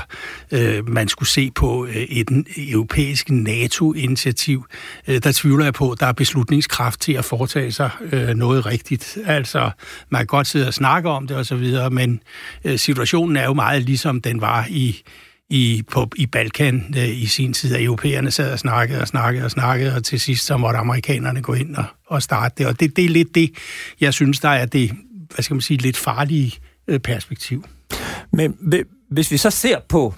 [0.51, 4.65] øh, man skulle se på øh, et europæisk NATO-initiativ,
[5.07, 8.65] øh, der tvivler jeg på, at der er beslutningskraft til at foretage sig øh, noget
[8.65, 9.17] rigtigt.
[9.25, 9.71] Altså,
[10.09, 12.19] man kan godt sidde og snakke om det osv., men
[12.63, 15.01] øh, situationen er jo meget ligesom den var i
[15.53, 19.45] i, på, i Balkan øh, i sin tid, at europæerne sad og snakkede og snakkede
[19.45, 22.67] og snakkede, og til sidst så måtte amerikanerne gå ind og, og starte det.
[22.67, 23.51] Og det, det er lidt det,
[24.01, 24.91] jeg synes, der er det,
[25.33, 26.53] hvad skal man sige, lidt farlige
[26.87, 27.65] øh, perspektiv.
[28.31, 28.57] Men
[29.09, 30.13] hvis vi så ser på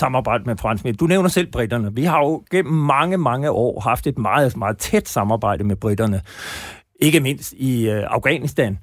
[0.00, 0.96] samarbejde med franskmænd.
[0.96, 1.94] Du nævner selv britterne.
[1.94, 6.20] Vi har jo gennem mange, mange år haft et meget, meget tæt samarbejde med britterne.
[7.00, 8.78] Ikke mindst i øh, Afghanistan.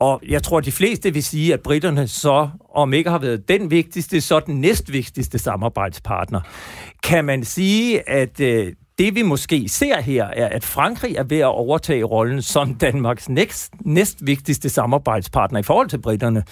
[0.00, 3.48] Og jeg tror, at de fleste vil sige, at britterne så, om ikke har været
[3.48, 6.40] den vigtigste, så den næstvigtigste samarbejdspartner.
[7.02, 11.38] Kan man sige, at øh, det vi måske ser her, er, at Frankrig er ved
[11.38, 16.44] at overtage rollen som Danmarks næst, næstvigtigste samarbejdspartner i forhold til britterne?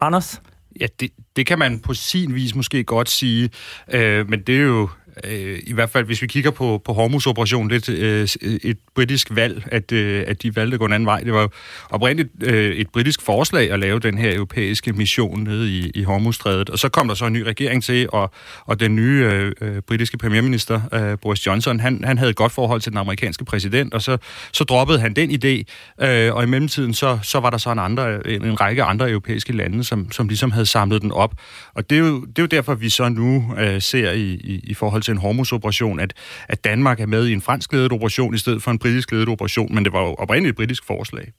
[0.00, 0.42] Anders?
[0.80, 3.50] Ja, det, det kan man på sin vis måske godt sige,
[3.90, 4.88] øh, men det er jo
[5.24, 8.78] øh, i hvert fald hvis vi kigger på, på Hormuz-operationen, det et, øh, øh, et
[8.94, 11.20] britisk valg, at, øh, at de valgte at gå en anden vej.
[11.20, 11.48] Det var
[11.90, 16.70] oprindeligt øh, et britisk forslag at lave den her europæiske mission nede i, i Hormuzstrædet,
[16.70, 18.32] og så kom der så en ny regering til, og,
[18.66, 22.52] og den nye øh, øh, britiske premierminister, øh, Boris Johnson, han, han havde et godt
[22.52, 24.18] forhold til den amerikanske præsident, og så,
[24.52, 25.64] så droppede han den idé,
[26.06, 29.10] øh, og i mellemtiden så, så var der så en, andre, en, en række andre
[29.10, 31.34] europæiske lande, som, som ligesom havde samlet den op.
[31.74, 34.60] Og det er jo, det er jo derfor, vi så nu øh, ser i, i,
[34.64, 36.12] i forhold forhold til en Hormuz-operation, at,
[36.48, 39.28] at Danmark er med i en fransk ledet operation i stedet for en britisk ledet
[39.28, 41.32] operation, men det var jo oprindeligt et britisk forslag.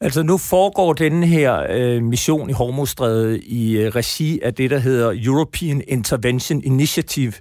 [0.00, 4.78] Altså nu foregår denne her øh, mission i Hormuzstrædet i øh, regi af det, der
[4.78, 7.32] hedder European Intervention Initiative.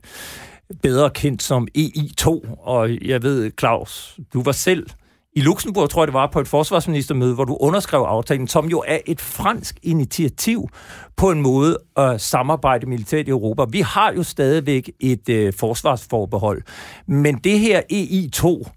[0.84, 2.28] bedre kendt som EI2.
[2.60, 4.88] Og jeg ved, Claus, du var selv
[5.36, 8.84] i Luxembourg, tror jeg det var, på et forsvarsministermøde, hvor du underskrev aftalen, som jo
[8.88, 10.70] er et fransk initiativ
[11.18, 13.66] på en måde at samarbejde militært i Europa.
[13.70, 16.62] Vi har jo stadigvæk et øh, forsvarsforbehold,
[17.08, 18.72] men det her EI2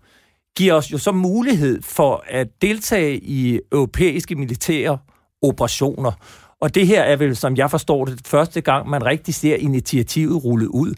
[0.57, 4.99] giver os jo så mulighed for at deltage i europæiske militære
[5.43, 6.13] operationer.
[6.61, 10.45] Og det her er vel, som jeg forstår det, første gang, man rigtig ser initiativet
[10.45, 10.95] rullet ud.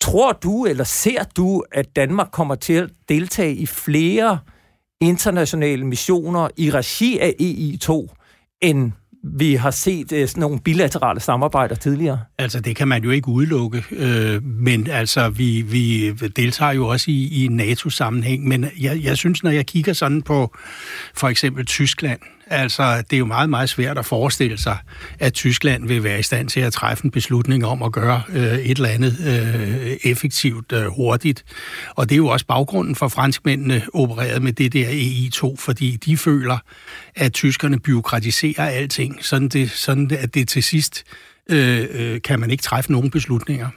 [0.00, 4.38] Tror du, eller ser du, at Danmark kommer til at deltage i flere
[5.04, 8.14] internationale missioner i regi af EI2,
[8.62, 8.92] end
[9.24, 12.20] vi har set øh, sådan nogle bilaterale samarbejder tidligere?
[12.38, 17.10] Altså, det kan man jo ikke udelukke, øh, men altså, vi, vi deltager jo også
[17.10, 20.56] i, i NATO-sammenhæng, men jeg, jeg synes, når jeg kigger sådan på
[21.14, 24.78] for eksempel Tyskland, Altså, det er jo meget, meget svært at forestille sig,
[25.18, 28.58] at Tyskland vil være i stand til at træffe en beslutning om at gøre øh,
[28.58, 31.44] et eller andet øh, effektivt øh, hurtigt.
[31.90, 36.16] Og det er jo også baggrunden for franskmændene opererede med det der EI2, fordi de
[36.16, 36.58] føler,
[37.16, 41.04] at tyskerne byråkratiserer alting, sådan, det, sådan at det til sidst
[41.50, 43.68] øh, øh, kan man ikke træffe nogen beslutninger.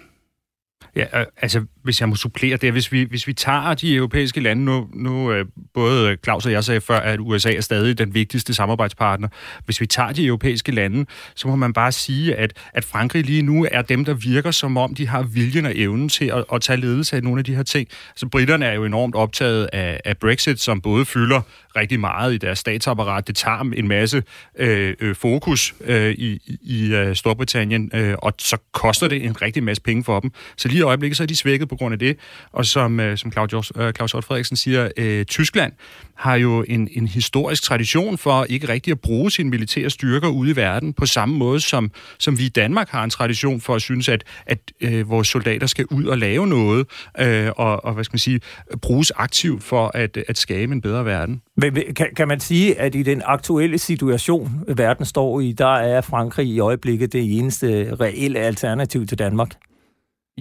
[0.95, 4.39] Ja, øh, altså hvis jeg må supplere det, hvis vi, hvis vi tager de europæiske
[4.39, 8.13] lande, nu, nu øh, både Claus og jeg sagde før, at USA er stadig den
[8.13, 9.27] vigtigste samarbejdspartner.
[9.65, 13.41] Hvis vi tager de europæiske lande, så må man bare sige, at, at Frankrig lige
[13.41, 16.61] nu er dem, der virker som om, de har viljen og evnen til at, at
[16.61, 17.87] tage ledelse af nogle af de her ting.
[17.89, 21.41] Altså, så britterne er jo enormt optaget af, af Brexit, som både fylder
[21.75, 23.27] rigtig meget i deres statsapparat.
[23.27, 24.23] Det tager en masse
[24.59, 29.63] øh, øh, fokus øh, i, i øh, Storbritannien, øh, og så koster det en rigtig
[29.63, 30.31] masse penge for dem.
[30.57, 32.17] Så lige i øjeblikket så er de svækket på grund af det.
[32.51, 35.73] Og som, øh, som Claus, øh, Claus Frederiksen siger, øh, Tyskland
[36.15, 40.51] har jo en, en historisk tradition for ikke rigtig at bruge sine militære styrker ude
[40.51, 43.81] i verden på samme måde, som, som vi i Danmark har en tradition for at
[43.81, 46.87] synes, at, at øh, vores soldater skal ud og lave noget,
[47.19, 48.39] øh, og, og hvad skal man sige,
[48.81, 51.41] bruges aktivt for at, at skabe en bedre verden.
[51.55, 56.01] Men kan, kan man sige, at i den aktuelle situation, verden står i, der er
[56.01, 59.49] Frankrig i øjeblikket det eneste reelle alternativ til Danmark?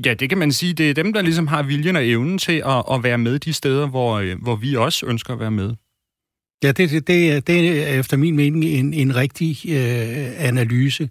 [0.04, 0.72] Ja, det kan man sige.
[0.72, 3.52] Det er dem, der ligesom har viljen og evnen til at, at være med de
[3.52, 5.74] steder, hvor, øh, hvor vi også ønsker at være med.
[6.62, 11.08] Ja, det, det, det, det er efter min mening en, en rigtig øh, analyse.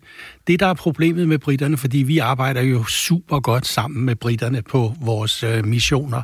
[0.48, 4.62] Det, der er problemet med britterne, fordi vi arbejder jo super godt sammen med britterne
[4.62, 6.22] på vores øh, missioner,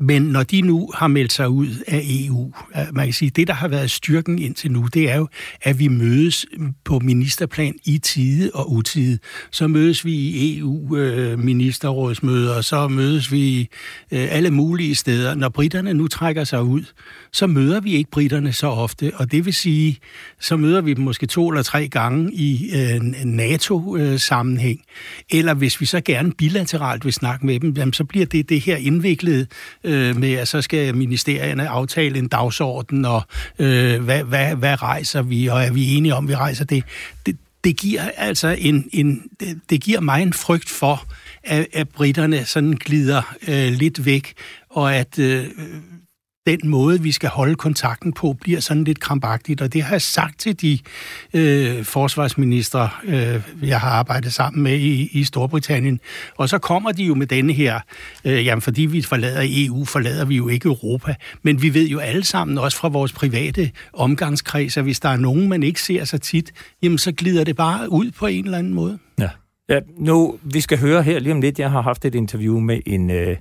[0.00, 2.52] men når de nu har meldt sig ud af EU,
[2.92, 5.28] man kan sige, det, der har været styrken indtil nu, det er jo,
[5.62, 6.46] at vi mødes
[6.84, 9.18] på ministerplan i tide og utide.
[9.50, 13.68] Så mødes vi i EU-ministerrådsmøder, øh, så mødes vi øh,
[14.10, 15.34] alle mulige steder.
[15.34, 16.82] Når britterne nu trækker sig ud,
[17.32, 19.98] så møder vi ikke britterne så ofte, og det vil sige,
[20.40, 24.80] så møder vi dem måske to eller tre gange i øh, NATO-sammenhæng.
[24.80, 28.48] Øh, eller hvis vi så gerne bilateralt vil snakke med dem, jamen, så bliver det
[28.48, 29.46] det her indviklede
[29.90, 33.22] øh, med, at så skal ministerierne aftale en dagsorden, og
[33.58, 36.84] øh, hvad, hvad, hvad rejser vi, og er vi enige om, vi rejser det.
[37.26, 41.06] Det, det giver altså en, en det, det giver mig en frygt for,
[41.44, 44.32] at, at britterne sådan glider øh, lidt væk,
[44.70, 45.46] og at øh,
[46.56, 49.60] den måde, vi skal holde kontakten på, bliver sådan lidt krampagtigt.
[49.60, 50.78] Og det har jeg sagt til de
[51.34, 56.00] øh, forsvarsminister, øh, jeg har arbejdet sammen med i, i Storbritannien.
[56.36, 57.80] Og så kommer de jo med denne her,
[58.24, 61.14] øh, jamen fordi vi forlader EU, forlader vi jo ikke Europa.
[61.42, 65.16] Men vi ved jo alle sammen, også fra vores private omgangskreds, at hvis der er
[65.16, 68.58] nogen, man ikke ser så tit, jamen så glider det bare ud på en eller
[68.58, 68.98] anden måde.
[69.18, 69.28] Ja.
[69.68, 72.80] Ja, nu, vi skal høre her lige om lidt, jeg har haft et interview med
[72.86, 73.36] en øh,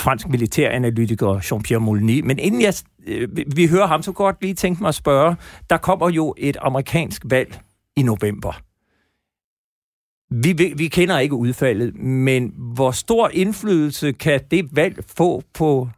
[0.00, 2.20] fransk militæranalytiker, Jean-Pierre Moulny.
[2.20, 2.74] Men inden jeg,
[3.06, 5.36] øh, vi hører ham, så godt lige tænke mig at spørge,
[5.70, 7.60] der kommer jo et amerikansk valg
[7.96, 8.60] i november.
[10.34, 15.88] Vi, vi, vi kender ikke udfaldet, men hvor stor indflydelse kan det valg få på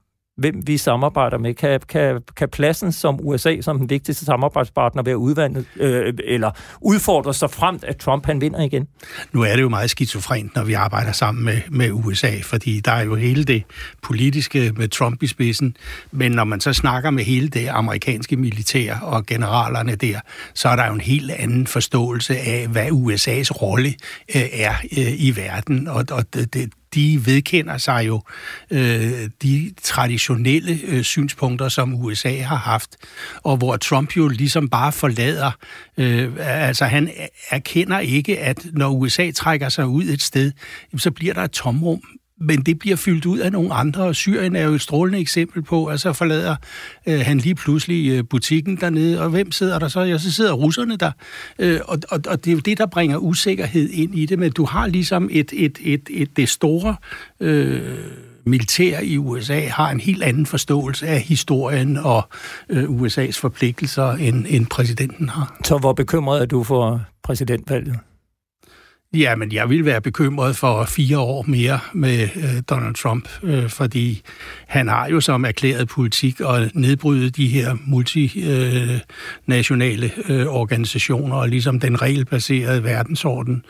[0.43, 1.55] hvem vi samarbejder med.
[1.55, 6.51] Kan, kan, kan pladsen som USA som den vigtigste samarbejdspartner være udvandet, øh, eller
[6.81, 8.89] udfordres sig fremt, at Trump han vinder igen?
[9.33, 12.93] Nu er det jo meget skizofrent, når vi arbejder sammen med, med USA, fordi der
[12.93, 13.63] er jo hele det
[14.03, 15.77] politiske med Trump i spidsen,
[16.11, 20.21] men når man så snakker med hele det amerikanske militær og generalerne der,
[20.55, 23.95] så er der jo en helt anden forståelse af, hvad USA's rolle
[24.37, 28.23] øh, er øh, i verden, og, og det, de vedkender sig jo
[28.71, 32.97] øh, de traditionelle øh, synspunkter, som USA har haft,
[33.43, 35.51] og hvor Trump jo ligesom bare forlader,
[35.99, 37.11] øh, altså han
[37.51, 40.53] erkender ikke, at når USA trækker sig ud et sted,
[40.97, 42.03] så bliver der et tomrum
[42.43, 45.63] men det bliver fyldt ud af nogle andre, og Syrien er jo et strålende eksempel
[45.63, 46.57] på, altså forlader
[47.07, 50.01] øh, han lige pludselig øh, butikken dernede, og hvem sidder der så?
[50.01, 51.11] Ja, så sidder russerne der,
[51.59, 54.53] øh, og, og, og det er jo det, der bringer usikkerhed ind i det, men
[54.53, 56.97] du har ligesom et, et, et, et det store...
[57.41, 57.99] Øh,
[58.47, 62.29] militær i USA har en helt anden forståelse af historien og
[62.69, 65.57] øh, USA's forpligtelser, end, end præsidenten har.
[65.65, 67.99] Så hvor bekymret er du for præsidentvalget?
[69.15, 73.69] Ja, men jeg vil være bekymret for fire år mere med øh, Donald Trump, øh,
[73.69, 74.23] fordi
[74.67, 81.81] han har jo som erklæret politik at nedbryde de her multinationale øh, organisationer, og ligesom
[81.81, 83.65] den regelbaserede verdensorden.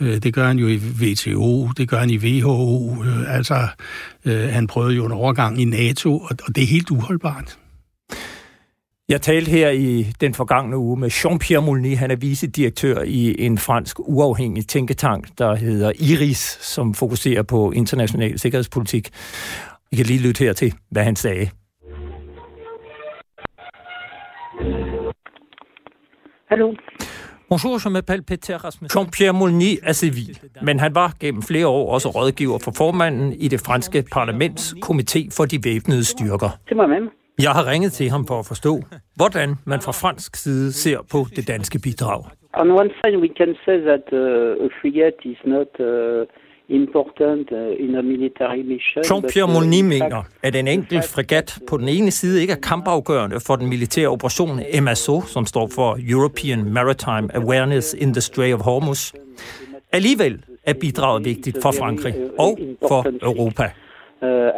[0.00, 3.68] Øh, det gør han jo i WTO, det gør han i WHO, øh, altså
[4.24, 7.58] øh, han prøvede jo en overgang i NATO, og, og det er helt uholdbart.
[9.10, 11.96] Jeg talte her i den forgangne uge med Jean-Pierre Moulny.
[11.96, 18.38] Han er vicedirektør i en fransk uafhængig tænketank, der hedder IRIS, som fokuserer på international
[18.38, 19.10] sikkerhedspolitik.
[19.90, 21.50] Vi kan lige lytte her til, hvad han sagde.
[26.48, 26.74] Hallo.
[27.48, 29.00] Bonjour, je m'appelle Peter Rasmussen.
[29.00, 33.48] Jean-Pierre Moulny er civil, men han var gennem flere år også rådgiver for formanden i
[33.48, 36.50] det franske parlaments komité for de væbnede styrker.
[36.68, 37.08] Det må man.
[37.42, 38.72] Jeg har ringet til ham for at forstå,
[39.16, 42.24] hvordan man fra fransk side ser på det danske bidrag.
[42.54, 46.26] On one side we can say that uh, a frigate is not uh,
[46.68, 49.02] important uh, in a military mission.
[49.10, 53.56] Jean-Pierre Moulny mener, at en enkelt fregat på den ene side ikke er kampafgørende for
[53.56, 59.12] den militære operation MSO, som står for European Maritime Awareness in the Strait of Hormuz.
[59.92, 62.58] Alligevel er bidraget vigtigt for Frankrig og
[62.88, 63.87] for Europa uh,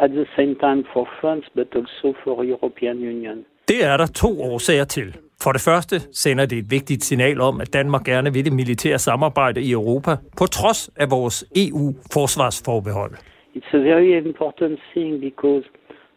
[0.03, 3.45] at the same time for France, but also for European Union.
[3.67, 5.17] Det er der to årsager til.
[5.43, 8.99] For det første sender det et vigtigt signal om, at Danmark gerne vil det militære
[8.99, 13.13] samarbejde i Europa, på trods af vores EU-forsvarsforbehold.
[13.55, 15.65] It's a very important thing because,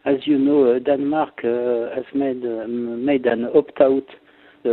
[0.05, 1.51] as you know, Denmark uh,
[1.97, 2.69] has made, uh,
[3.09, 4.09] made an opt-out
[4.65, 4.71] uh,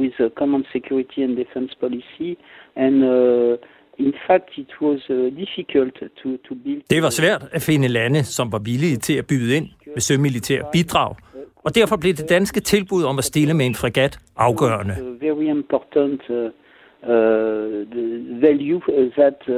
[0.00, 2.30] with a common security and defense policy,
[2.76, 3.56] and uh,
[3.98, 6.82] In fact, it was uh, difficult to, to build...
[6.90, 10.62] Det var svært at finde lande, som var villige til at byde ind med sømilitær
[10.72, 11.14] bidrag,
[11.56, 14.94] og derfor blev det danske tilbud om at stille med en fregat afgørende.
[15.20, 17.12] Very important uh, uh,
[18.42, 18.80] value
[19.18, 19.54] that uh,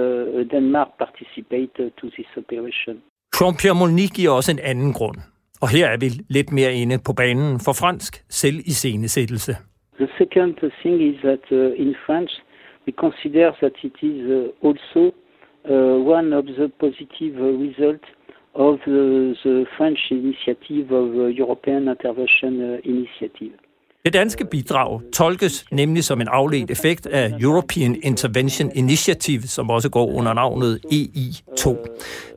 [0.51, 2.95] Denmark participated to this operation.
[3.36, 5.16] Jean-Pierre Molny giver også en anden grund.
[5.61, 9.57] Og her er vi lidt mere inde på banen for fransk selv i scenesættelse.
[10.03, 12.43] The second thing is that uh, in France
[12.87, 15.03] we consider that it is uh, also
[15.68, 17.35] uh, one of the positive
[17.66, 18.09] results
[18.55, 23.53] of the, the French initiative of uh, European Intervention uh, Initiative.
[24.05, 29.91] Det danske bidrag tolkes nemlig som en afledt effekt af European Intervention Initiative, som også
[29.91, 31.68] går under navnet EI2.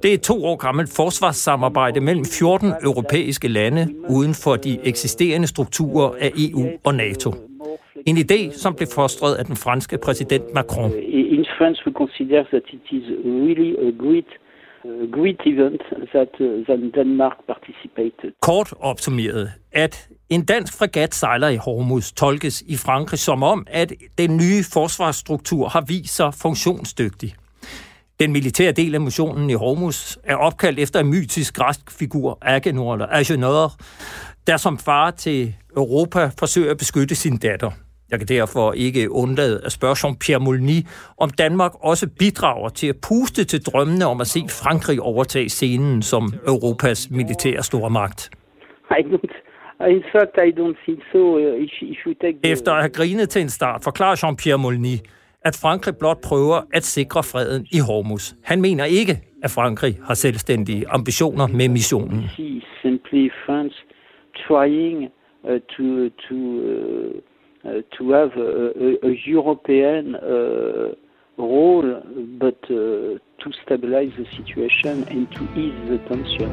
[0.03, 5.47] Det er et to år gammelt forsvarssamarbejde mellem 14 europæiske lande uden for de eksisterende
[5.47, 7.33] strukturer af EU og NATO.
[8.05, 10.91] En idé, som blev fostret af den franske præsident Macron.
[11.37, 13.05] In France, we consider that it is
[13.47, 14.29] really a great
[15.11, 15.81] great event
[16.13, 18.31] that, uh, that Denmark participated.
[18.41, 23.93] Kort opsummeret, at en dansk fregat sejler i Hormuz tolkes i Frankrig som om, at
[24.17, 27.33] den nye forsvarsstruktur har vist sig funktionsdygtig.
[28.19, 32.93] Den militære del af missionen i Hormuz er opkaldt efter en mytisk græsk figur, Agenor,
[32.93, 33.71] eller Agenor,
[34.47, 37.71] der som far til Europa forsøger at beskytte sin datter.
[38.14, 40.80] Jeg kan derfor ikke undlade at spørge Jean-Pierre Moulny,
[41.18, 46.01] om Danmark også bidrager til at puste til drømmene om at se Frankrig overtage scenen
[46.01, 48.30] som Europas militære stormagt.
[48.91, 49.34] I don't,
[49.97, 51.22] in fact, I don't think so.
[51.38, 52.51] Uh, if, if you take the...
[52.51, 54.97] Efter at have grinet til en start, forklarer Jean-Pierre Moulny,
[55.41, 58.34] at Frankrig blot prøver at sikre freden i Hormuz.
[58.43, 62.24] Han mener ikke, at Frankrig har selvstændige ambitioner med missionen.
[62.82, 63.76] Simply France
[64.47, 64.97] trying
[65.43, 67.32] uh, to, to Uh,
[67.66, 70.91] Euh, to have euh, euh, a, a, a European uh,
[71.38, 72.03] role,
[72.39, 76.49] but uh, to stabilize the situation and to ease the tension.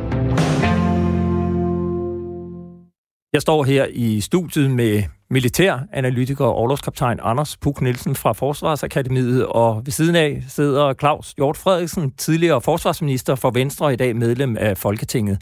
[3.33, 9.83] Jeg står her i studiet med militæranalytiker og overlovskaptajn Anders Puk Nielsen fra Forsvarsakademiet, og
[9.85, 14.77] ved siden af sidder Claus Hjort Frederiksen, tidligere forsvarsminister for Venstre i dag medlem af
[14.77, 15.39] Folketinget.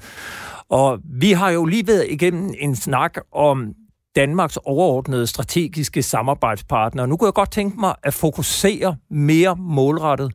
[0.71, 3.75] Og vi har jo lige været igennem en snak om
[4.16, 7.06] Danmarks overordnede strategiske samarbejdspartner.
[7.06, 10.32] Nu kunne jeg godt tænke mig at fokusere mere målrettet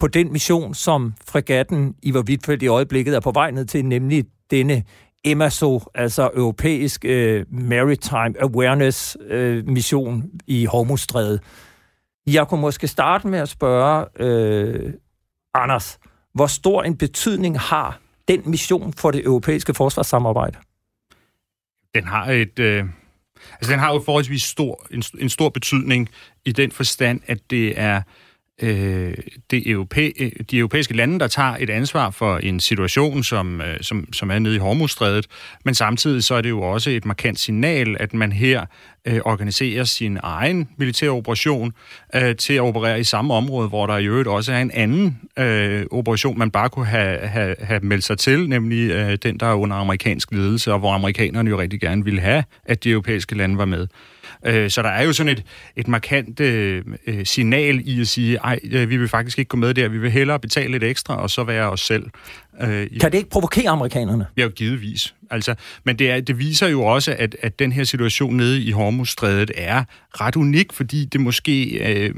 [0.00, 4.24] på den mission, som fregatten Ivar Wittfeldt i øjeblikket er på vej ned til, nemlig
[4.50, 4.84] denne
[5.24, 11.40] EMASO, altså Europæisk øh, Maritime Awareness øh, mission i Hormuzstrædet.
[12.26, 14.92] Jeg kunne måske starte med at spørge øh,
[15.54, 15.98] Anders,
[16.34, 20.58] hvor stor en betydning har den mission for det europæiske forsvarssamarbejde?
[21.94, 22.58] Den har et...
[22.58, 22.84] Øh,
[23.52, 26.08] altså, den har jo forholdsvis stor, en, en stor betydning
[26.44, 28.02] i den forstand, at det er
[28.62, 29.14] øh,
[29.50, 30.10] det europæ,
[30.50, 34.38] de europæiske lande, der tager et ansvar for en situation, som, øh, som, som er
[34.38, 35.26] nede i Hormuzstrædet,
[35.64, 38.66] men samtidig så er det jo også et markant signal, at man her
[39.04, 41.72] øh, organiserer sin egen militære operation
[42.14, 45.18] øh, til at operere i samme område, hvor der i øvrigt også er en anden
[45.38, 49.46] øh, operation, man bare kunne have, have, have meldt sig til, nemlig øh, den, der
[49.46, 53.34] er under amerikansk ledelse, og hvor amerikanerne jo rigtig gerne ville have, at de europæiske
[53.36, 53.86] lande var med.
[54.46, 55.44] Øh, så der er jo sådan et,
[55.76, 59.74] et markant øh, øh, signal i at sige, ej, vi vil faktisk ikke gå med
[59.74, 62.06] der, vi vil hellere betale lidt ekstra, og så være os selv.
[62.60, 64.26] kan det ikke provokere amerikanerne?
[64.36, 65.14] Ja, givetvis.
[65.30, 65.54] Altså,
[65.84, 69.50] men det, er, det viser jo også, at, at den her situation nede i Hormuzstrædet
[69.56, 69.84] er
[70.20, 71.64] ret unik, fordi det måske
[71.94, 72.14] øh,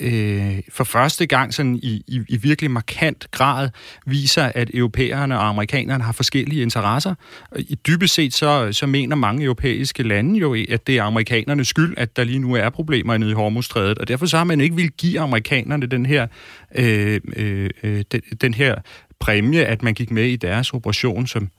[0.00, 3.70] øh, for første gang sådan i, i, i virkelig markant grad
[4.06, 7.14] viser, at europæerne og amerikanerne har forskellige interesser.
[7.56, 11.94] I dybest set så, så mener mange europæiske lande jo, at det er amerikanernes skyld,
[11.96, 14.76] at der lige nu er problemer nede i Hormuzstrædet, og derfor så har man ikke
[14.76, 16.26] vil give amerikanerne den her,
[16.74, 18.74] øh, øh, øh, den, den her
[19.20, 21.50] præmie, at man gik med i deres operation, som,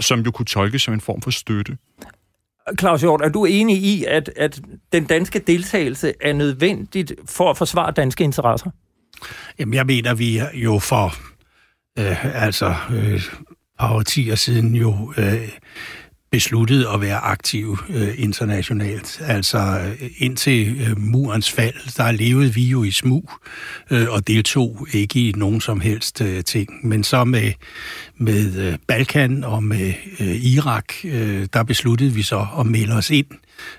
[0.00, 1.76] som jo kunne tolkes som en form for støtte.
[2.78, 4.60] Claus Hjort, er du enig i, at, at
[4.92, 8.70] den danske deltagelse er nødvendigt for at forsvare danske interesser?
[9.58, 11.14] Jamen, jeg mener, vi jo for
[11.98, 13.22] øh, altså øh,
[13.78, 15.48] par årtier siden jo øh,
[16.34, 19.22] besluttet at være aktiv øh, internationalt.
[19.26, 23.30] Altså øh, indtil øh, murens fald, der levede vi jo i smug
[23.90, 26.86] øh, og deltog ikke i nogen som helst øh, ting.
[26.86, 27.52] Men så med,
[28.16, 33.10] med øh, Balkan og med øh, Irak, øh, der besluttede vi så at melde os
[33.10, 33.26] ind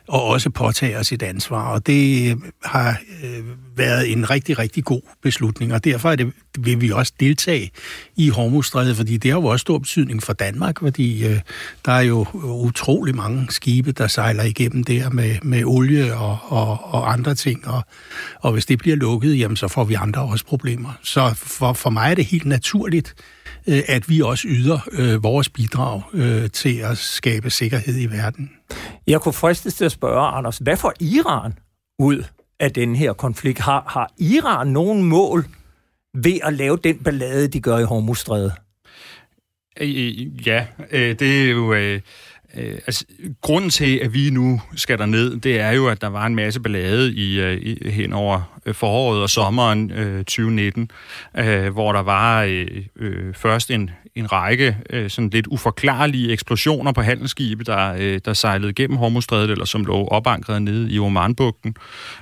[0.08, 1.68] og også påtage os et ansvar.
[1.68, 3.44] Og det øh, har øh,
[3.76, 7.72] været en rigtig, rigtig god beslutning, og derfor er det, vil vi også deltage
[8.16, 11.40] i Hormuzstrædet, fordi det har jo også stor betydning for Danmark, fordi øh,
[11.86, 16.94] der er jo utrolig mange skibe, der sejler igennem der med, med olie og, og,
[16.94, 17.82] og andre ting, og,
[18.40, 20.90] og hvis det bliver lukket, jamen så får vi andre også problemer.
[21.04, 23.16] Så for, for mig er det helt naturligt,
[23.68, 28.52] øh, at vi også yder øh, vores bidrag øh, til at skabe sikkerhed i verden.
[29.08, 31.54] Jeg kunne fristes til at spørge, Anders, hvad får Iran
[32.00, 32.24] ud
[32.60, 33.60] af den her konflikt?
[33.60, 35.46] Har, har Iran nogen mål
[36.14, 38.54] ved at lave den ballade, de gør i Hormuzstrædet?
[40.46, 41.74] Ja, det er jo...
[41.74, 42.02] Øh,
[42.58, 43.06] Øh, altså,
[43.42, 46.36] grunden til, at vi nu skal der ned, det er jo, at der var en
[46.36, 50.92] masse ballade i, øh, i hen over øh, foråret og sommeren øh, 2019,
[51.38, 56.92] øh, hvor der var øh, øh, først en, en række øh, sådan lidt uforklarlige eksplosioner
[56.92, 61.76] på handelsskibe, der, øh, der sejlede gennem Hormuzstrædet, eller som lå opankret nede i Omanbugten.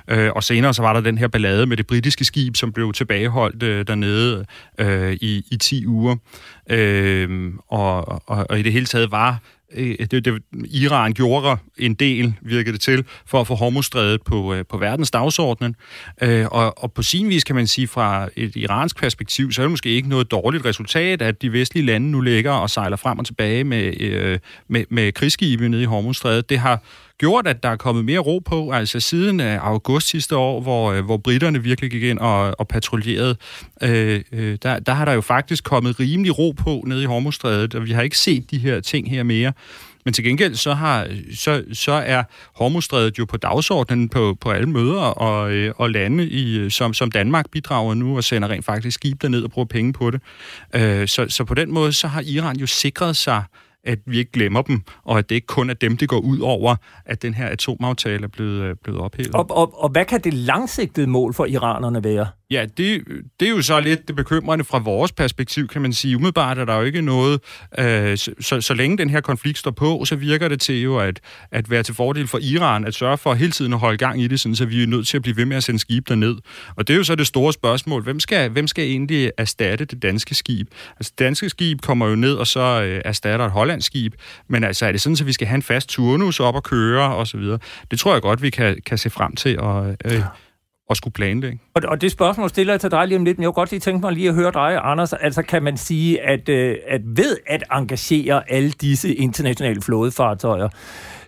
[0.08, 2.92] Øh, og senere så var der den her ballade med det britiske skib, som blev
[2.92, 4.46] tilbageholdt øh, dernede
[4.78, 6.16] øh, i, i 10 uger.
[6.70, 9.40] Øh, og, og, og i det hele taget var
[9.74, 14.54] Øh, det, det, Iran gjorde en del, virkede det til, for at få hormostrædet på,
[14.54, 15.76] øh, på verdens dagsordenen.
[16.22, 19.64] Øh, og, og på sin vis kan man sige, fra et iransk perspektiv, så er
[19.64, 23.18] det måske ikke noget dårligt resultat, at de vestlige lande nu ligger og sejler frem
[23.18, 26.50] og tilbage med, øh, med, med krigsskibe nede i Hormuzstrædet.
[26.50, 26.82] Det har
[27.18, 28.70] gjort, at der er kommet mere ro på.
[28.70, 32.68] Altså siden øh, august sidste år, hvor, øh, hvor britterne virkelig gik ind og, og
[32.68, 33.36] patruljerede,
[33.82, 37.74] øh, øh, der, der har der jo faktisk kommet rimelig ro på nede i Hormuzstrædet,
[37.74, 39.52] og vi har ikke set de her ting her mere.
[40.04, 42.22] Men til gengæld så, har, så, så er
[42.54, 47.10] Hormuzstrædet jo på dagsordenen på, på alle møder og, øh, og lande, i, som, som
[47.10, 50.20] Danmark bidrager nu og sender rent faktisk skib derned og bruger penge på det.
[50.74, 53.42] Øh, så, så på den måde så har Iran jo sikret sig
[53.86, 56.38] at vi ikke glemmer dem, og at det ikke kun er dem, det går ud
[56.38, 56.76] over,
[57.06, 59.34] at den her atomaftale er blevet, øh, blevet ophævet.
[59.34, 62.26] Og, og, og hvad kan det langsigtede mål for iranerne være?
[62.50, 63.02] Ja, det,
[63.40, 66.16] det er jo så lidt det bekymrende fra vores perspektiv, kan man sige.
[66.16, 67.40] Umiddelbart er der jo ikke noget...
[67.78, 70.98] Øh, så, så, så længe den her konflikt står på, så virker det til jo
[70.98, 71.20] at,
[71.50, 74.26] at være til fordel for Iran, at sørge for hele tiden at holde gang i
[74.26, 76.36] det, sådan, så vi er nødt til at blive ved med at sende skib derned.
[76.76, 78.02] Og det er jo så det store spørgsmål.
[78.02, 80.68] Hvem skal, hvem skal egentlig erstatte det danske skib?
[80.96, 84.14] Altså, det danske skib kommer jo ned, og så øh, erstatter et hollandsk skib.
[84.48, 87.14] Men altså, er det sådan, at vi skal have en fast turnus op og køre,
[87.14, 87.58] og så videre?
[87.90, 89.60] Det tror jeg godt, vi kan, kan se frem til.
[89.60, 90.20] Og, øh,
[90.94, 91.58] at skulle planlægge.
[91.74, 93.70] Og, og det spørgsmål stiller jeg til dig lige om lidt, men jeg kunne godt
[93.70, 95.12] lige tænke mig lige at høre dig, Anders.
[95.12, 100.68] Altså kan man sige, at, øh, at ved at engagere alle disse internationale flådefartøjer,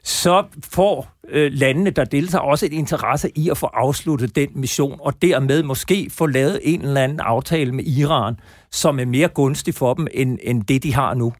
[0.03, 4.99] så får øh, landene, der deltager, også et interesse i at få afsluttet den mission,
[5.01, 8.35] og dermed måske få lavet en eller anden aftale med Iran,
[8.71, 11.33] som er mere gunstig for dem, end, end det, de har nu.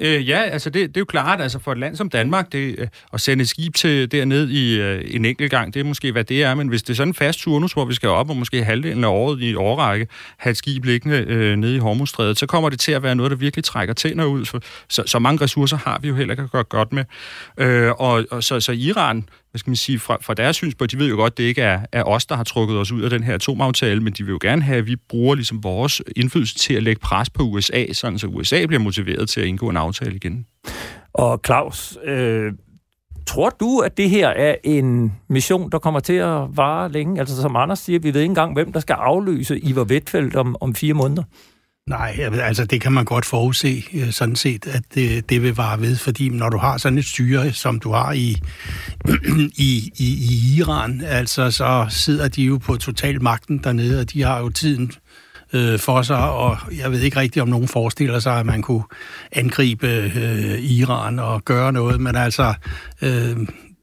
[0.00, 2.74] Øh, ja, altså det, det er jo klart, altså for et land som Danmark, det,
[2.78, 6.12] øh, at sende et skib til derned i øh, en enkelt gang, det er måske,
[6.12, 8.30] hvad det er, men hvis det er sådan en fast turnus, hvor vi skal op
[8.30, 10.06] og måske halvdelen af året i årrække
[10.38, 13.30] have et skib liggende øh, nede i Hormuzstrædet, så kommer det til at være noget,
[13.30, 14.44] der virkelig trækker tænder ud.
[14.44, 17.04] For, så, så mange ressourcer har vi jo heller ikke at gøre godt med.
[17.58, 20.98] Øh, og, og så, så Iran hvad skal man sige, fra, fra deres synspunkt, de
[20.98, 23.22] ved jo godt, det ikke er, er os, der har trukket os ud af den
[23.22, 26.74] her atomaftale, men de vil jo gerne have, at vi bruger ligesom vores indflydelse til
[26.74, 30.16] at lægge pres på USA, sådan så USA bliver motiveret til at indgå en aftale
[30.16, 30.46] igen.
[31.12, 32.52] Og Claus, øh,
[33.26, 37.20] tror du, at det her er en mission, der kommer til at vare længe?
[37.20, 40.56] Altså som Anders siger, vi ved ikke engang, hvem der skal afløse Ivar Vetfeldt om,
[40.60, 41.22] om fire måneder.
[41.88, 45.80] Nej, altså det kan man godt forudse, øh, sådan set, at det, det vil vare
[45.80, 48.36] ved, fordi når du har sådan et styre, som du har i,
[49.68, 54.22] i, i, i Iran, altså så sidder de jo på total magten dernede, og de
[54.22, 54.92] har jo tiden
[55.52, 58.84] øh, for sig, og jeg ved ikke rigtigt, om nogen forestiller sig, at man kunne
[59.32, 62.54] angribe øh, Iran og gøre noget, men altså,
[63.02, 63.36] øh,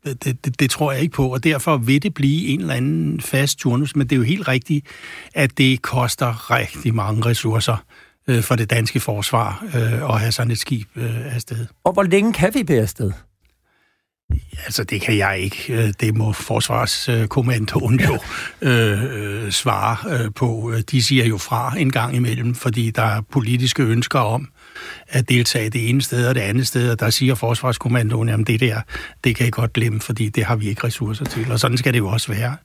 [0.05, 3.21] det, det, det tror jeg ikke på, og derfor vil det blive en eller anden
[3.21, 4.85] fast turnus, men det er jo helt rigtigt,
[5.33, 7.83] at det koster rigtig mange ressourcer
[8.27, 11.65] øh, for det danske forsvar øh, at have sådan et skib øh, afsted.
[11.83, 13.11] Og hvor længe kan vi bære afsted?
[14.65, 15.73] Altså, det kan jeg ikke.
[15.73, 18.19] Øh, det må Forsvarskommandoen jo
[18.69, 20.73] øh, øh, svare øh, på.
[20.91, 24.47] De siger jo fra en gang imellem, fordi der er politiske ønsker om
[25.07, 28.59] at deltage det ene sted og det andet sted, og der siger Forsvarskommandoen, jamen det
[28.59, 28.81] der,
[29.23, 31.93] det kan I godt glemme, fordi det har vi ikke ressourcer til, og sådan skal
[31.93, 32.57] det jo også være.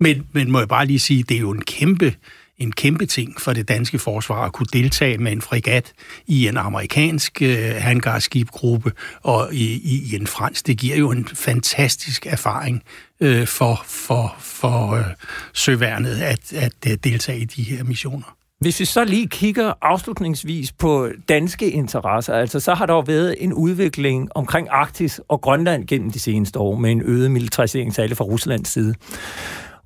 [0.00, 2.14] Men, men må jeg bare lige sige, det er jo en kæmpe
[2.62, 5.92] en kæmpe ting for det danske forsvar at kunne deltage med en fregat
[6.26, 8.92] i en amerikansk øh, hangarskibgruppe
[9.22, 10.66] og i, i, i en fransk.
[10.66, 12.82] Det giver jo en fantastisk erfaring
[13.20, 15.04] øh, for, for, for øh,
[15.52, 18.36] søværnet at, at øh, deltage i de her missioner.
[18.62, 23.34] Hvis vi så lige kigger afslutningsvis på danske interesser, altså så har der jo været
[23.38, 28.18] en udvikling omkring Arktis og Grønland gennem de seneste år med en øget militarisering, særligt
[28.18, 28.94] fra Ruslands side.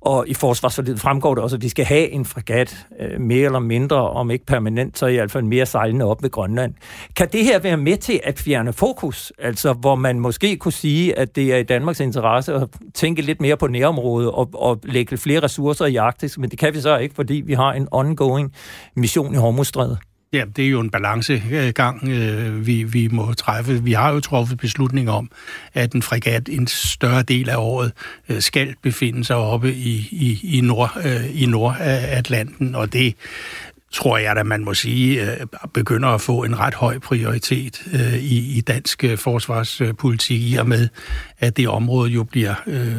[0.07, 3.59] Og i forsvarsforledet fremgår det også, at vi skal have en fregat, øh, mere eller
[3.59, 6.73] mindre, om ikke permanent, så i hvert fald mere sejlende op ved Grønland.
[7.15, 9.33] Kan det her være med til at fjerne fokus?
[9.39, 13.41] Altså, hvor man måske kunne sige, at det er i Danmarks interesse at tænke lidt
[13.41, 16.97] mere på nærområdet og, og lægge flere ressourcer i Arktis, men det kan vi så
[16.97, 18.53] ikke, fordi vi har en ongoing
[18.95, 19.97] mission i Hormuzstrædet.
[20.33, 23.83] Ja, det er jo en balancegang, øh, vi, vi må træffe.
[23.83, 25.31] Vi har jo truffet beslutning om,
[25.73, 27.91] at en fregat en større del af året
[28.29, 33.15] øh, skal befinde sig oppe i, i, i, nord, øh, i Nordatlanten, og det
[33.91, 38.13] tror jeg, at man må sige, øh, begynder at få en ret høj prioritet øh,
[38.13, 40.89] i, i dansk øh, forsvarspolitik, i og med,
[41.39, 42.55] at det område jo bliver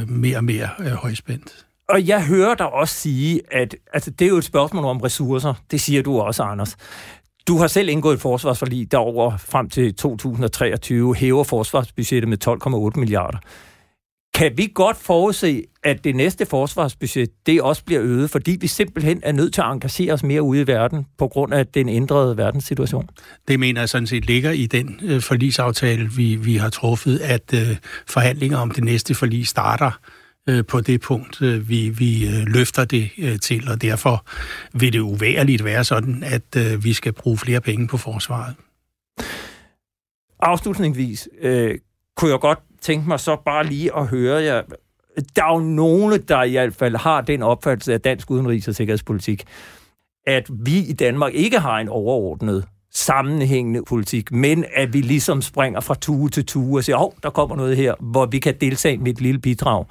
[0.06, 1.64] mere og mere højspændt.
[1.88, 5.54] Og jeg hører dig også sige, at altså, det er jo et spørgsmål om ressourcer.
[5.70, 6.76] Det siger du også, Anders.
[7.48, 12.38] Du har selv indgået et forsvarsforlig, derover frem til 2023 hæver forsvarsbudgettet med
[12.94, 13.38] 12,8 milliarder.
[14.34, 19.20] Kan vi godt forudse, at det næste forsvarsbudget, det også bliver øget, fordi vi simpelthen
[19.22, 22.36] er nødt til at engagere os mere ude i verden på grund af den ændrede
[22.36, 23.08] verdenssituation?
[23.48, 27.54] Det mener jeg sådan set ligger i den øh, forlisaftale, vi, vi har truffet, at
[27.54, 27.76] øh,
[28.06, 29.90] forhandlinger om det næste forlig starter
[30.48, 34.24] øh, på det punkt, øh, vi, vi øh, løfter det øh, til, og derfor
[34.72, 38.54] vil det uværligt være sådan, at øh, vi skal bruge flere penge på forsvaret.
[40.40, 41.78] Afslutningsvis øh,
[42.16, 44.62] kunne jeg godt tænke mig så bare lige at høre jer.
[45.36, 48.74] Der er jo nogle, der i hvert fald har den opfattelse af dansk udenrigs- og
[48.74, 49.44] sikkerhedspolitik,
[50.26, 55.80] at vi i Danmark ikke har en overordnet sammenhængende politik, men at vi ligesom springer
[55.80, 58.98] fra tue til tue og siger, åh, der kommer noget her, hvor vi kan deltage
[58.98, 59.84] med et lille bidrag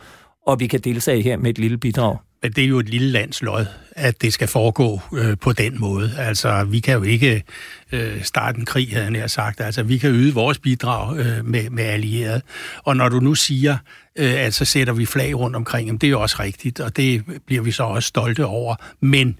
[0.48, 2.18] og vi kan deltage her med et lille bidrag.
[2.44, 5.80] Men det er jo et lille lands lod, at det skal foregå øh, på den
[5.80, 6.12] måde.
[6.18, 7.44] Altså, vi kan jo ikke
[7.92, 9.62] øh, starte en krig, havde jeg sagt.
[9.62, 12.42] Altså, vi kan yde vores bidrag øh, med, med allierede.
[12.84, 13.78] Og når du nu siger,
[14.16, 16.98] øh, at så sætter vi flag rundt omkring, jamen, det er jo også rigtigt, og
[16.98, 18.76] det bliver vi så også stolte over.
[19.02, 19.34] Men Øh,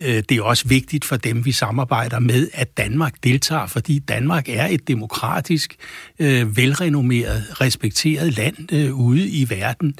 [0.00, 4.66] det er også vigtigt for dem, vi samarbejder med, at Danmark deltager, fordi Danmark er
[4.66, 5.76] et demokratisk,
[6.18, 9.94] øh, velrenommeret, respekteret land øh, ude i verden,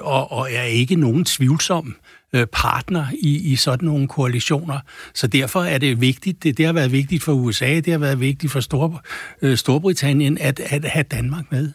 [0.00, 1.96] og, og er ikke nogen tvivlsom
[2.52, 4.78] partner i, i sådan nogle koalitioner.
[5.14, 8.20] Så derfor er det vigtigt, det, det har været vigtigt for USA, det har været
[8.20, 9.02] vigtigt for Stor,
[9.56, 11.72] Storbritannien, at, at have Danmark med.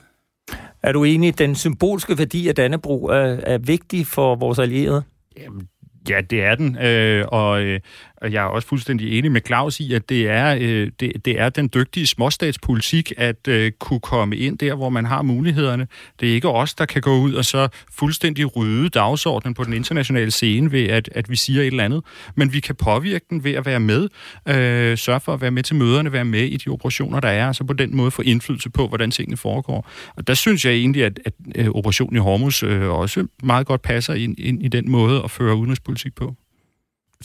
[0.83, 5.03] Er du enig, at den symbolske værdi af Dannebro er, er vigtig for vores allierede?
[5.37, 5.67] Jamen,
[6.09, 7.79] Ja, det er den, øh, og, øh,
[8.25, 11.39] og jeg er også fuldstændig enig med Claus i, at det er, øh, det, det
[11.39, 15.87] er den dygtige småstatspolitik at øh, kunne komme ind der, hvor man har mulighederne.
[16.19, 19.73] Det er ikke os, der kan gå ud og så fuldstændig rydde dagsordenen på den
[19.73, 22.03] internationale scene ved, at, at vi siger et eller andet.
[22.35, 24.09] Men vi kan påvirke den ved at være med,
[24.47, 27.47] øh, sørge for at være med til møderne, være med i de operationer, der er,
[27.47, 29.89] og så på den måde få indflydelse på, hvordan tingene foregår.
[30.15, 33.81] Og der synes jeg egentlig, at, at, at operationen i Hormuz øh, også meget godt
[33.81, 36.35] passer ind, ind i den måde at føre udenrigspolitik på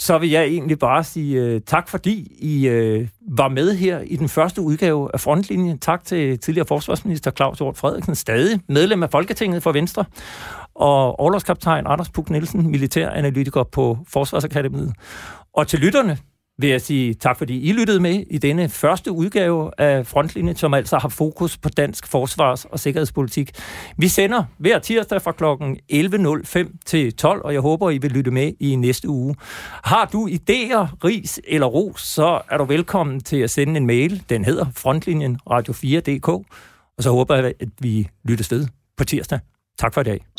[0.00, 4.16] så vil jeg egentlig bare sige uh, tak, fordi I uh, var med her i
[4.16, 5.78] den første udgave af Frontlinjen.
[5.78, 10.04] Tak til tidligere forsvarsminister Claus Hjort Frederiksen, stadig medlem af Folketinget for Venstre,
[10.74, 14.92] og overlovskaptajn Anders Puk Nielsen, militæranalytiker på Forsvarsakademiet.
[15.54, 16.18] Og til lytterne,
[16.60, 20.74] vil jeg sige tak, fordi I lyttede med i denne første udgave af Frontlinjen, som
[20.74, 23.50] altså har fokus på dansk forsvars- og sikkerhedspolitik.
[23.96, 25.44] Vi sender hver tirsdag fra kl.
[25.92, 29.36] 11.05 til 12, og jeg håber, I vil lytte med i næste uge.
[29.84, 34.22] Har du idéer, ris eller ros, så er du velkommen til at sende en mail.
[34.28, 39.38] Den hedder frontlinjen radio4.dk, og så håber jeg, at vi lytter ved på tirsdag.
[39.78, 40.29] Tak for i dag.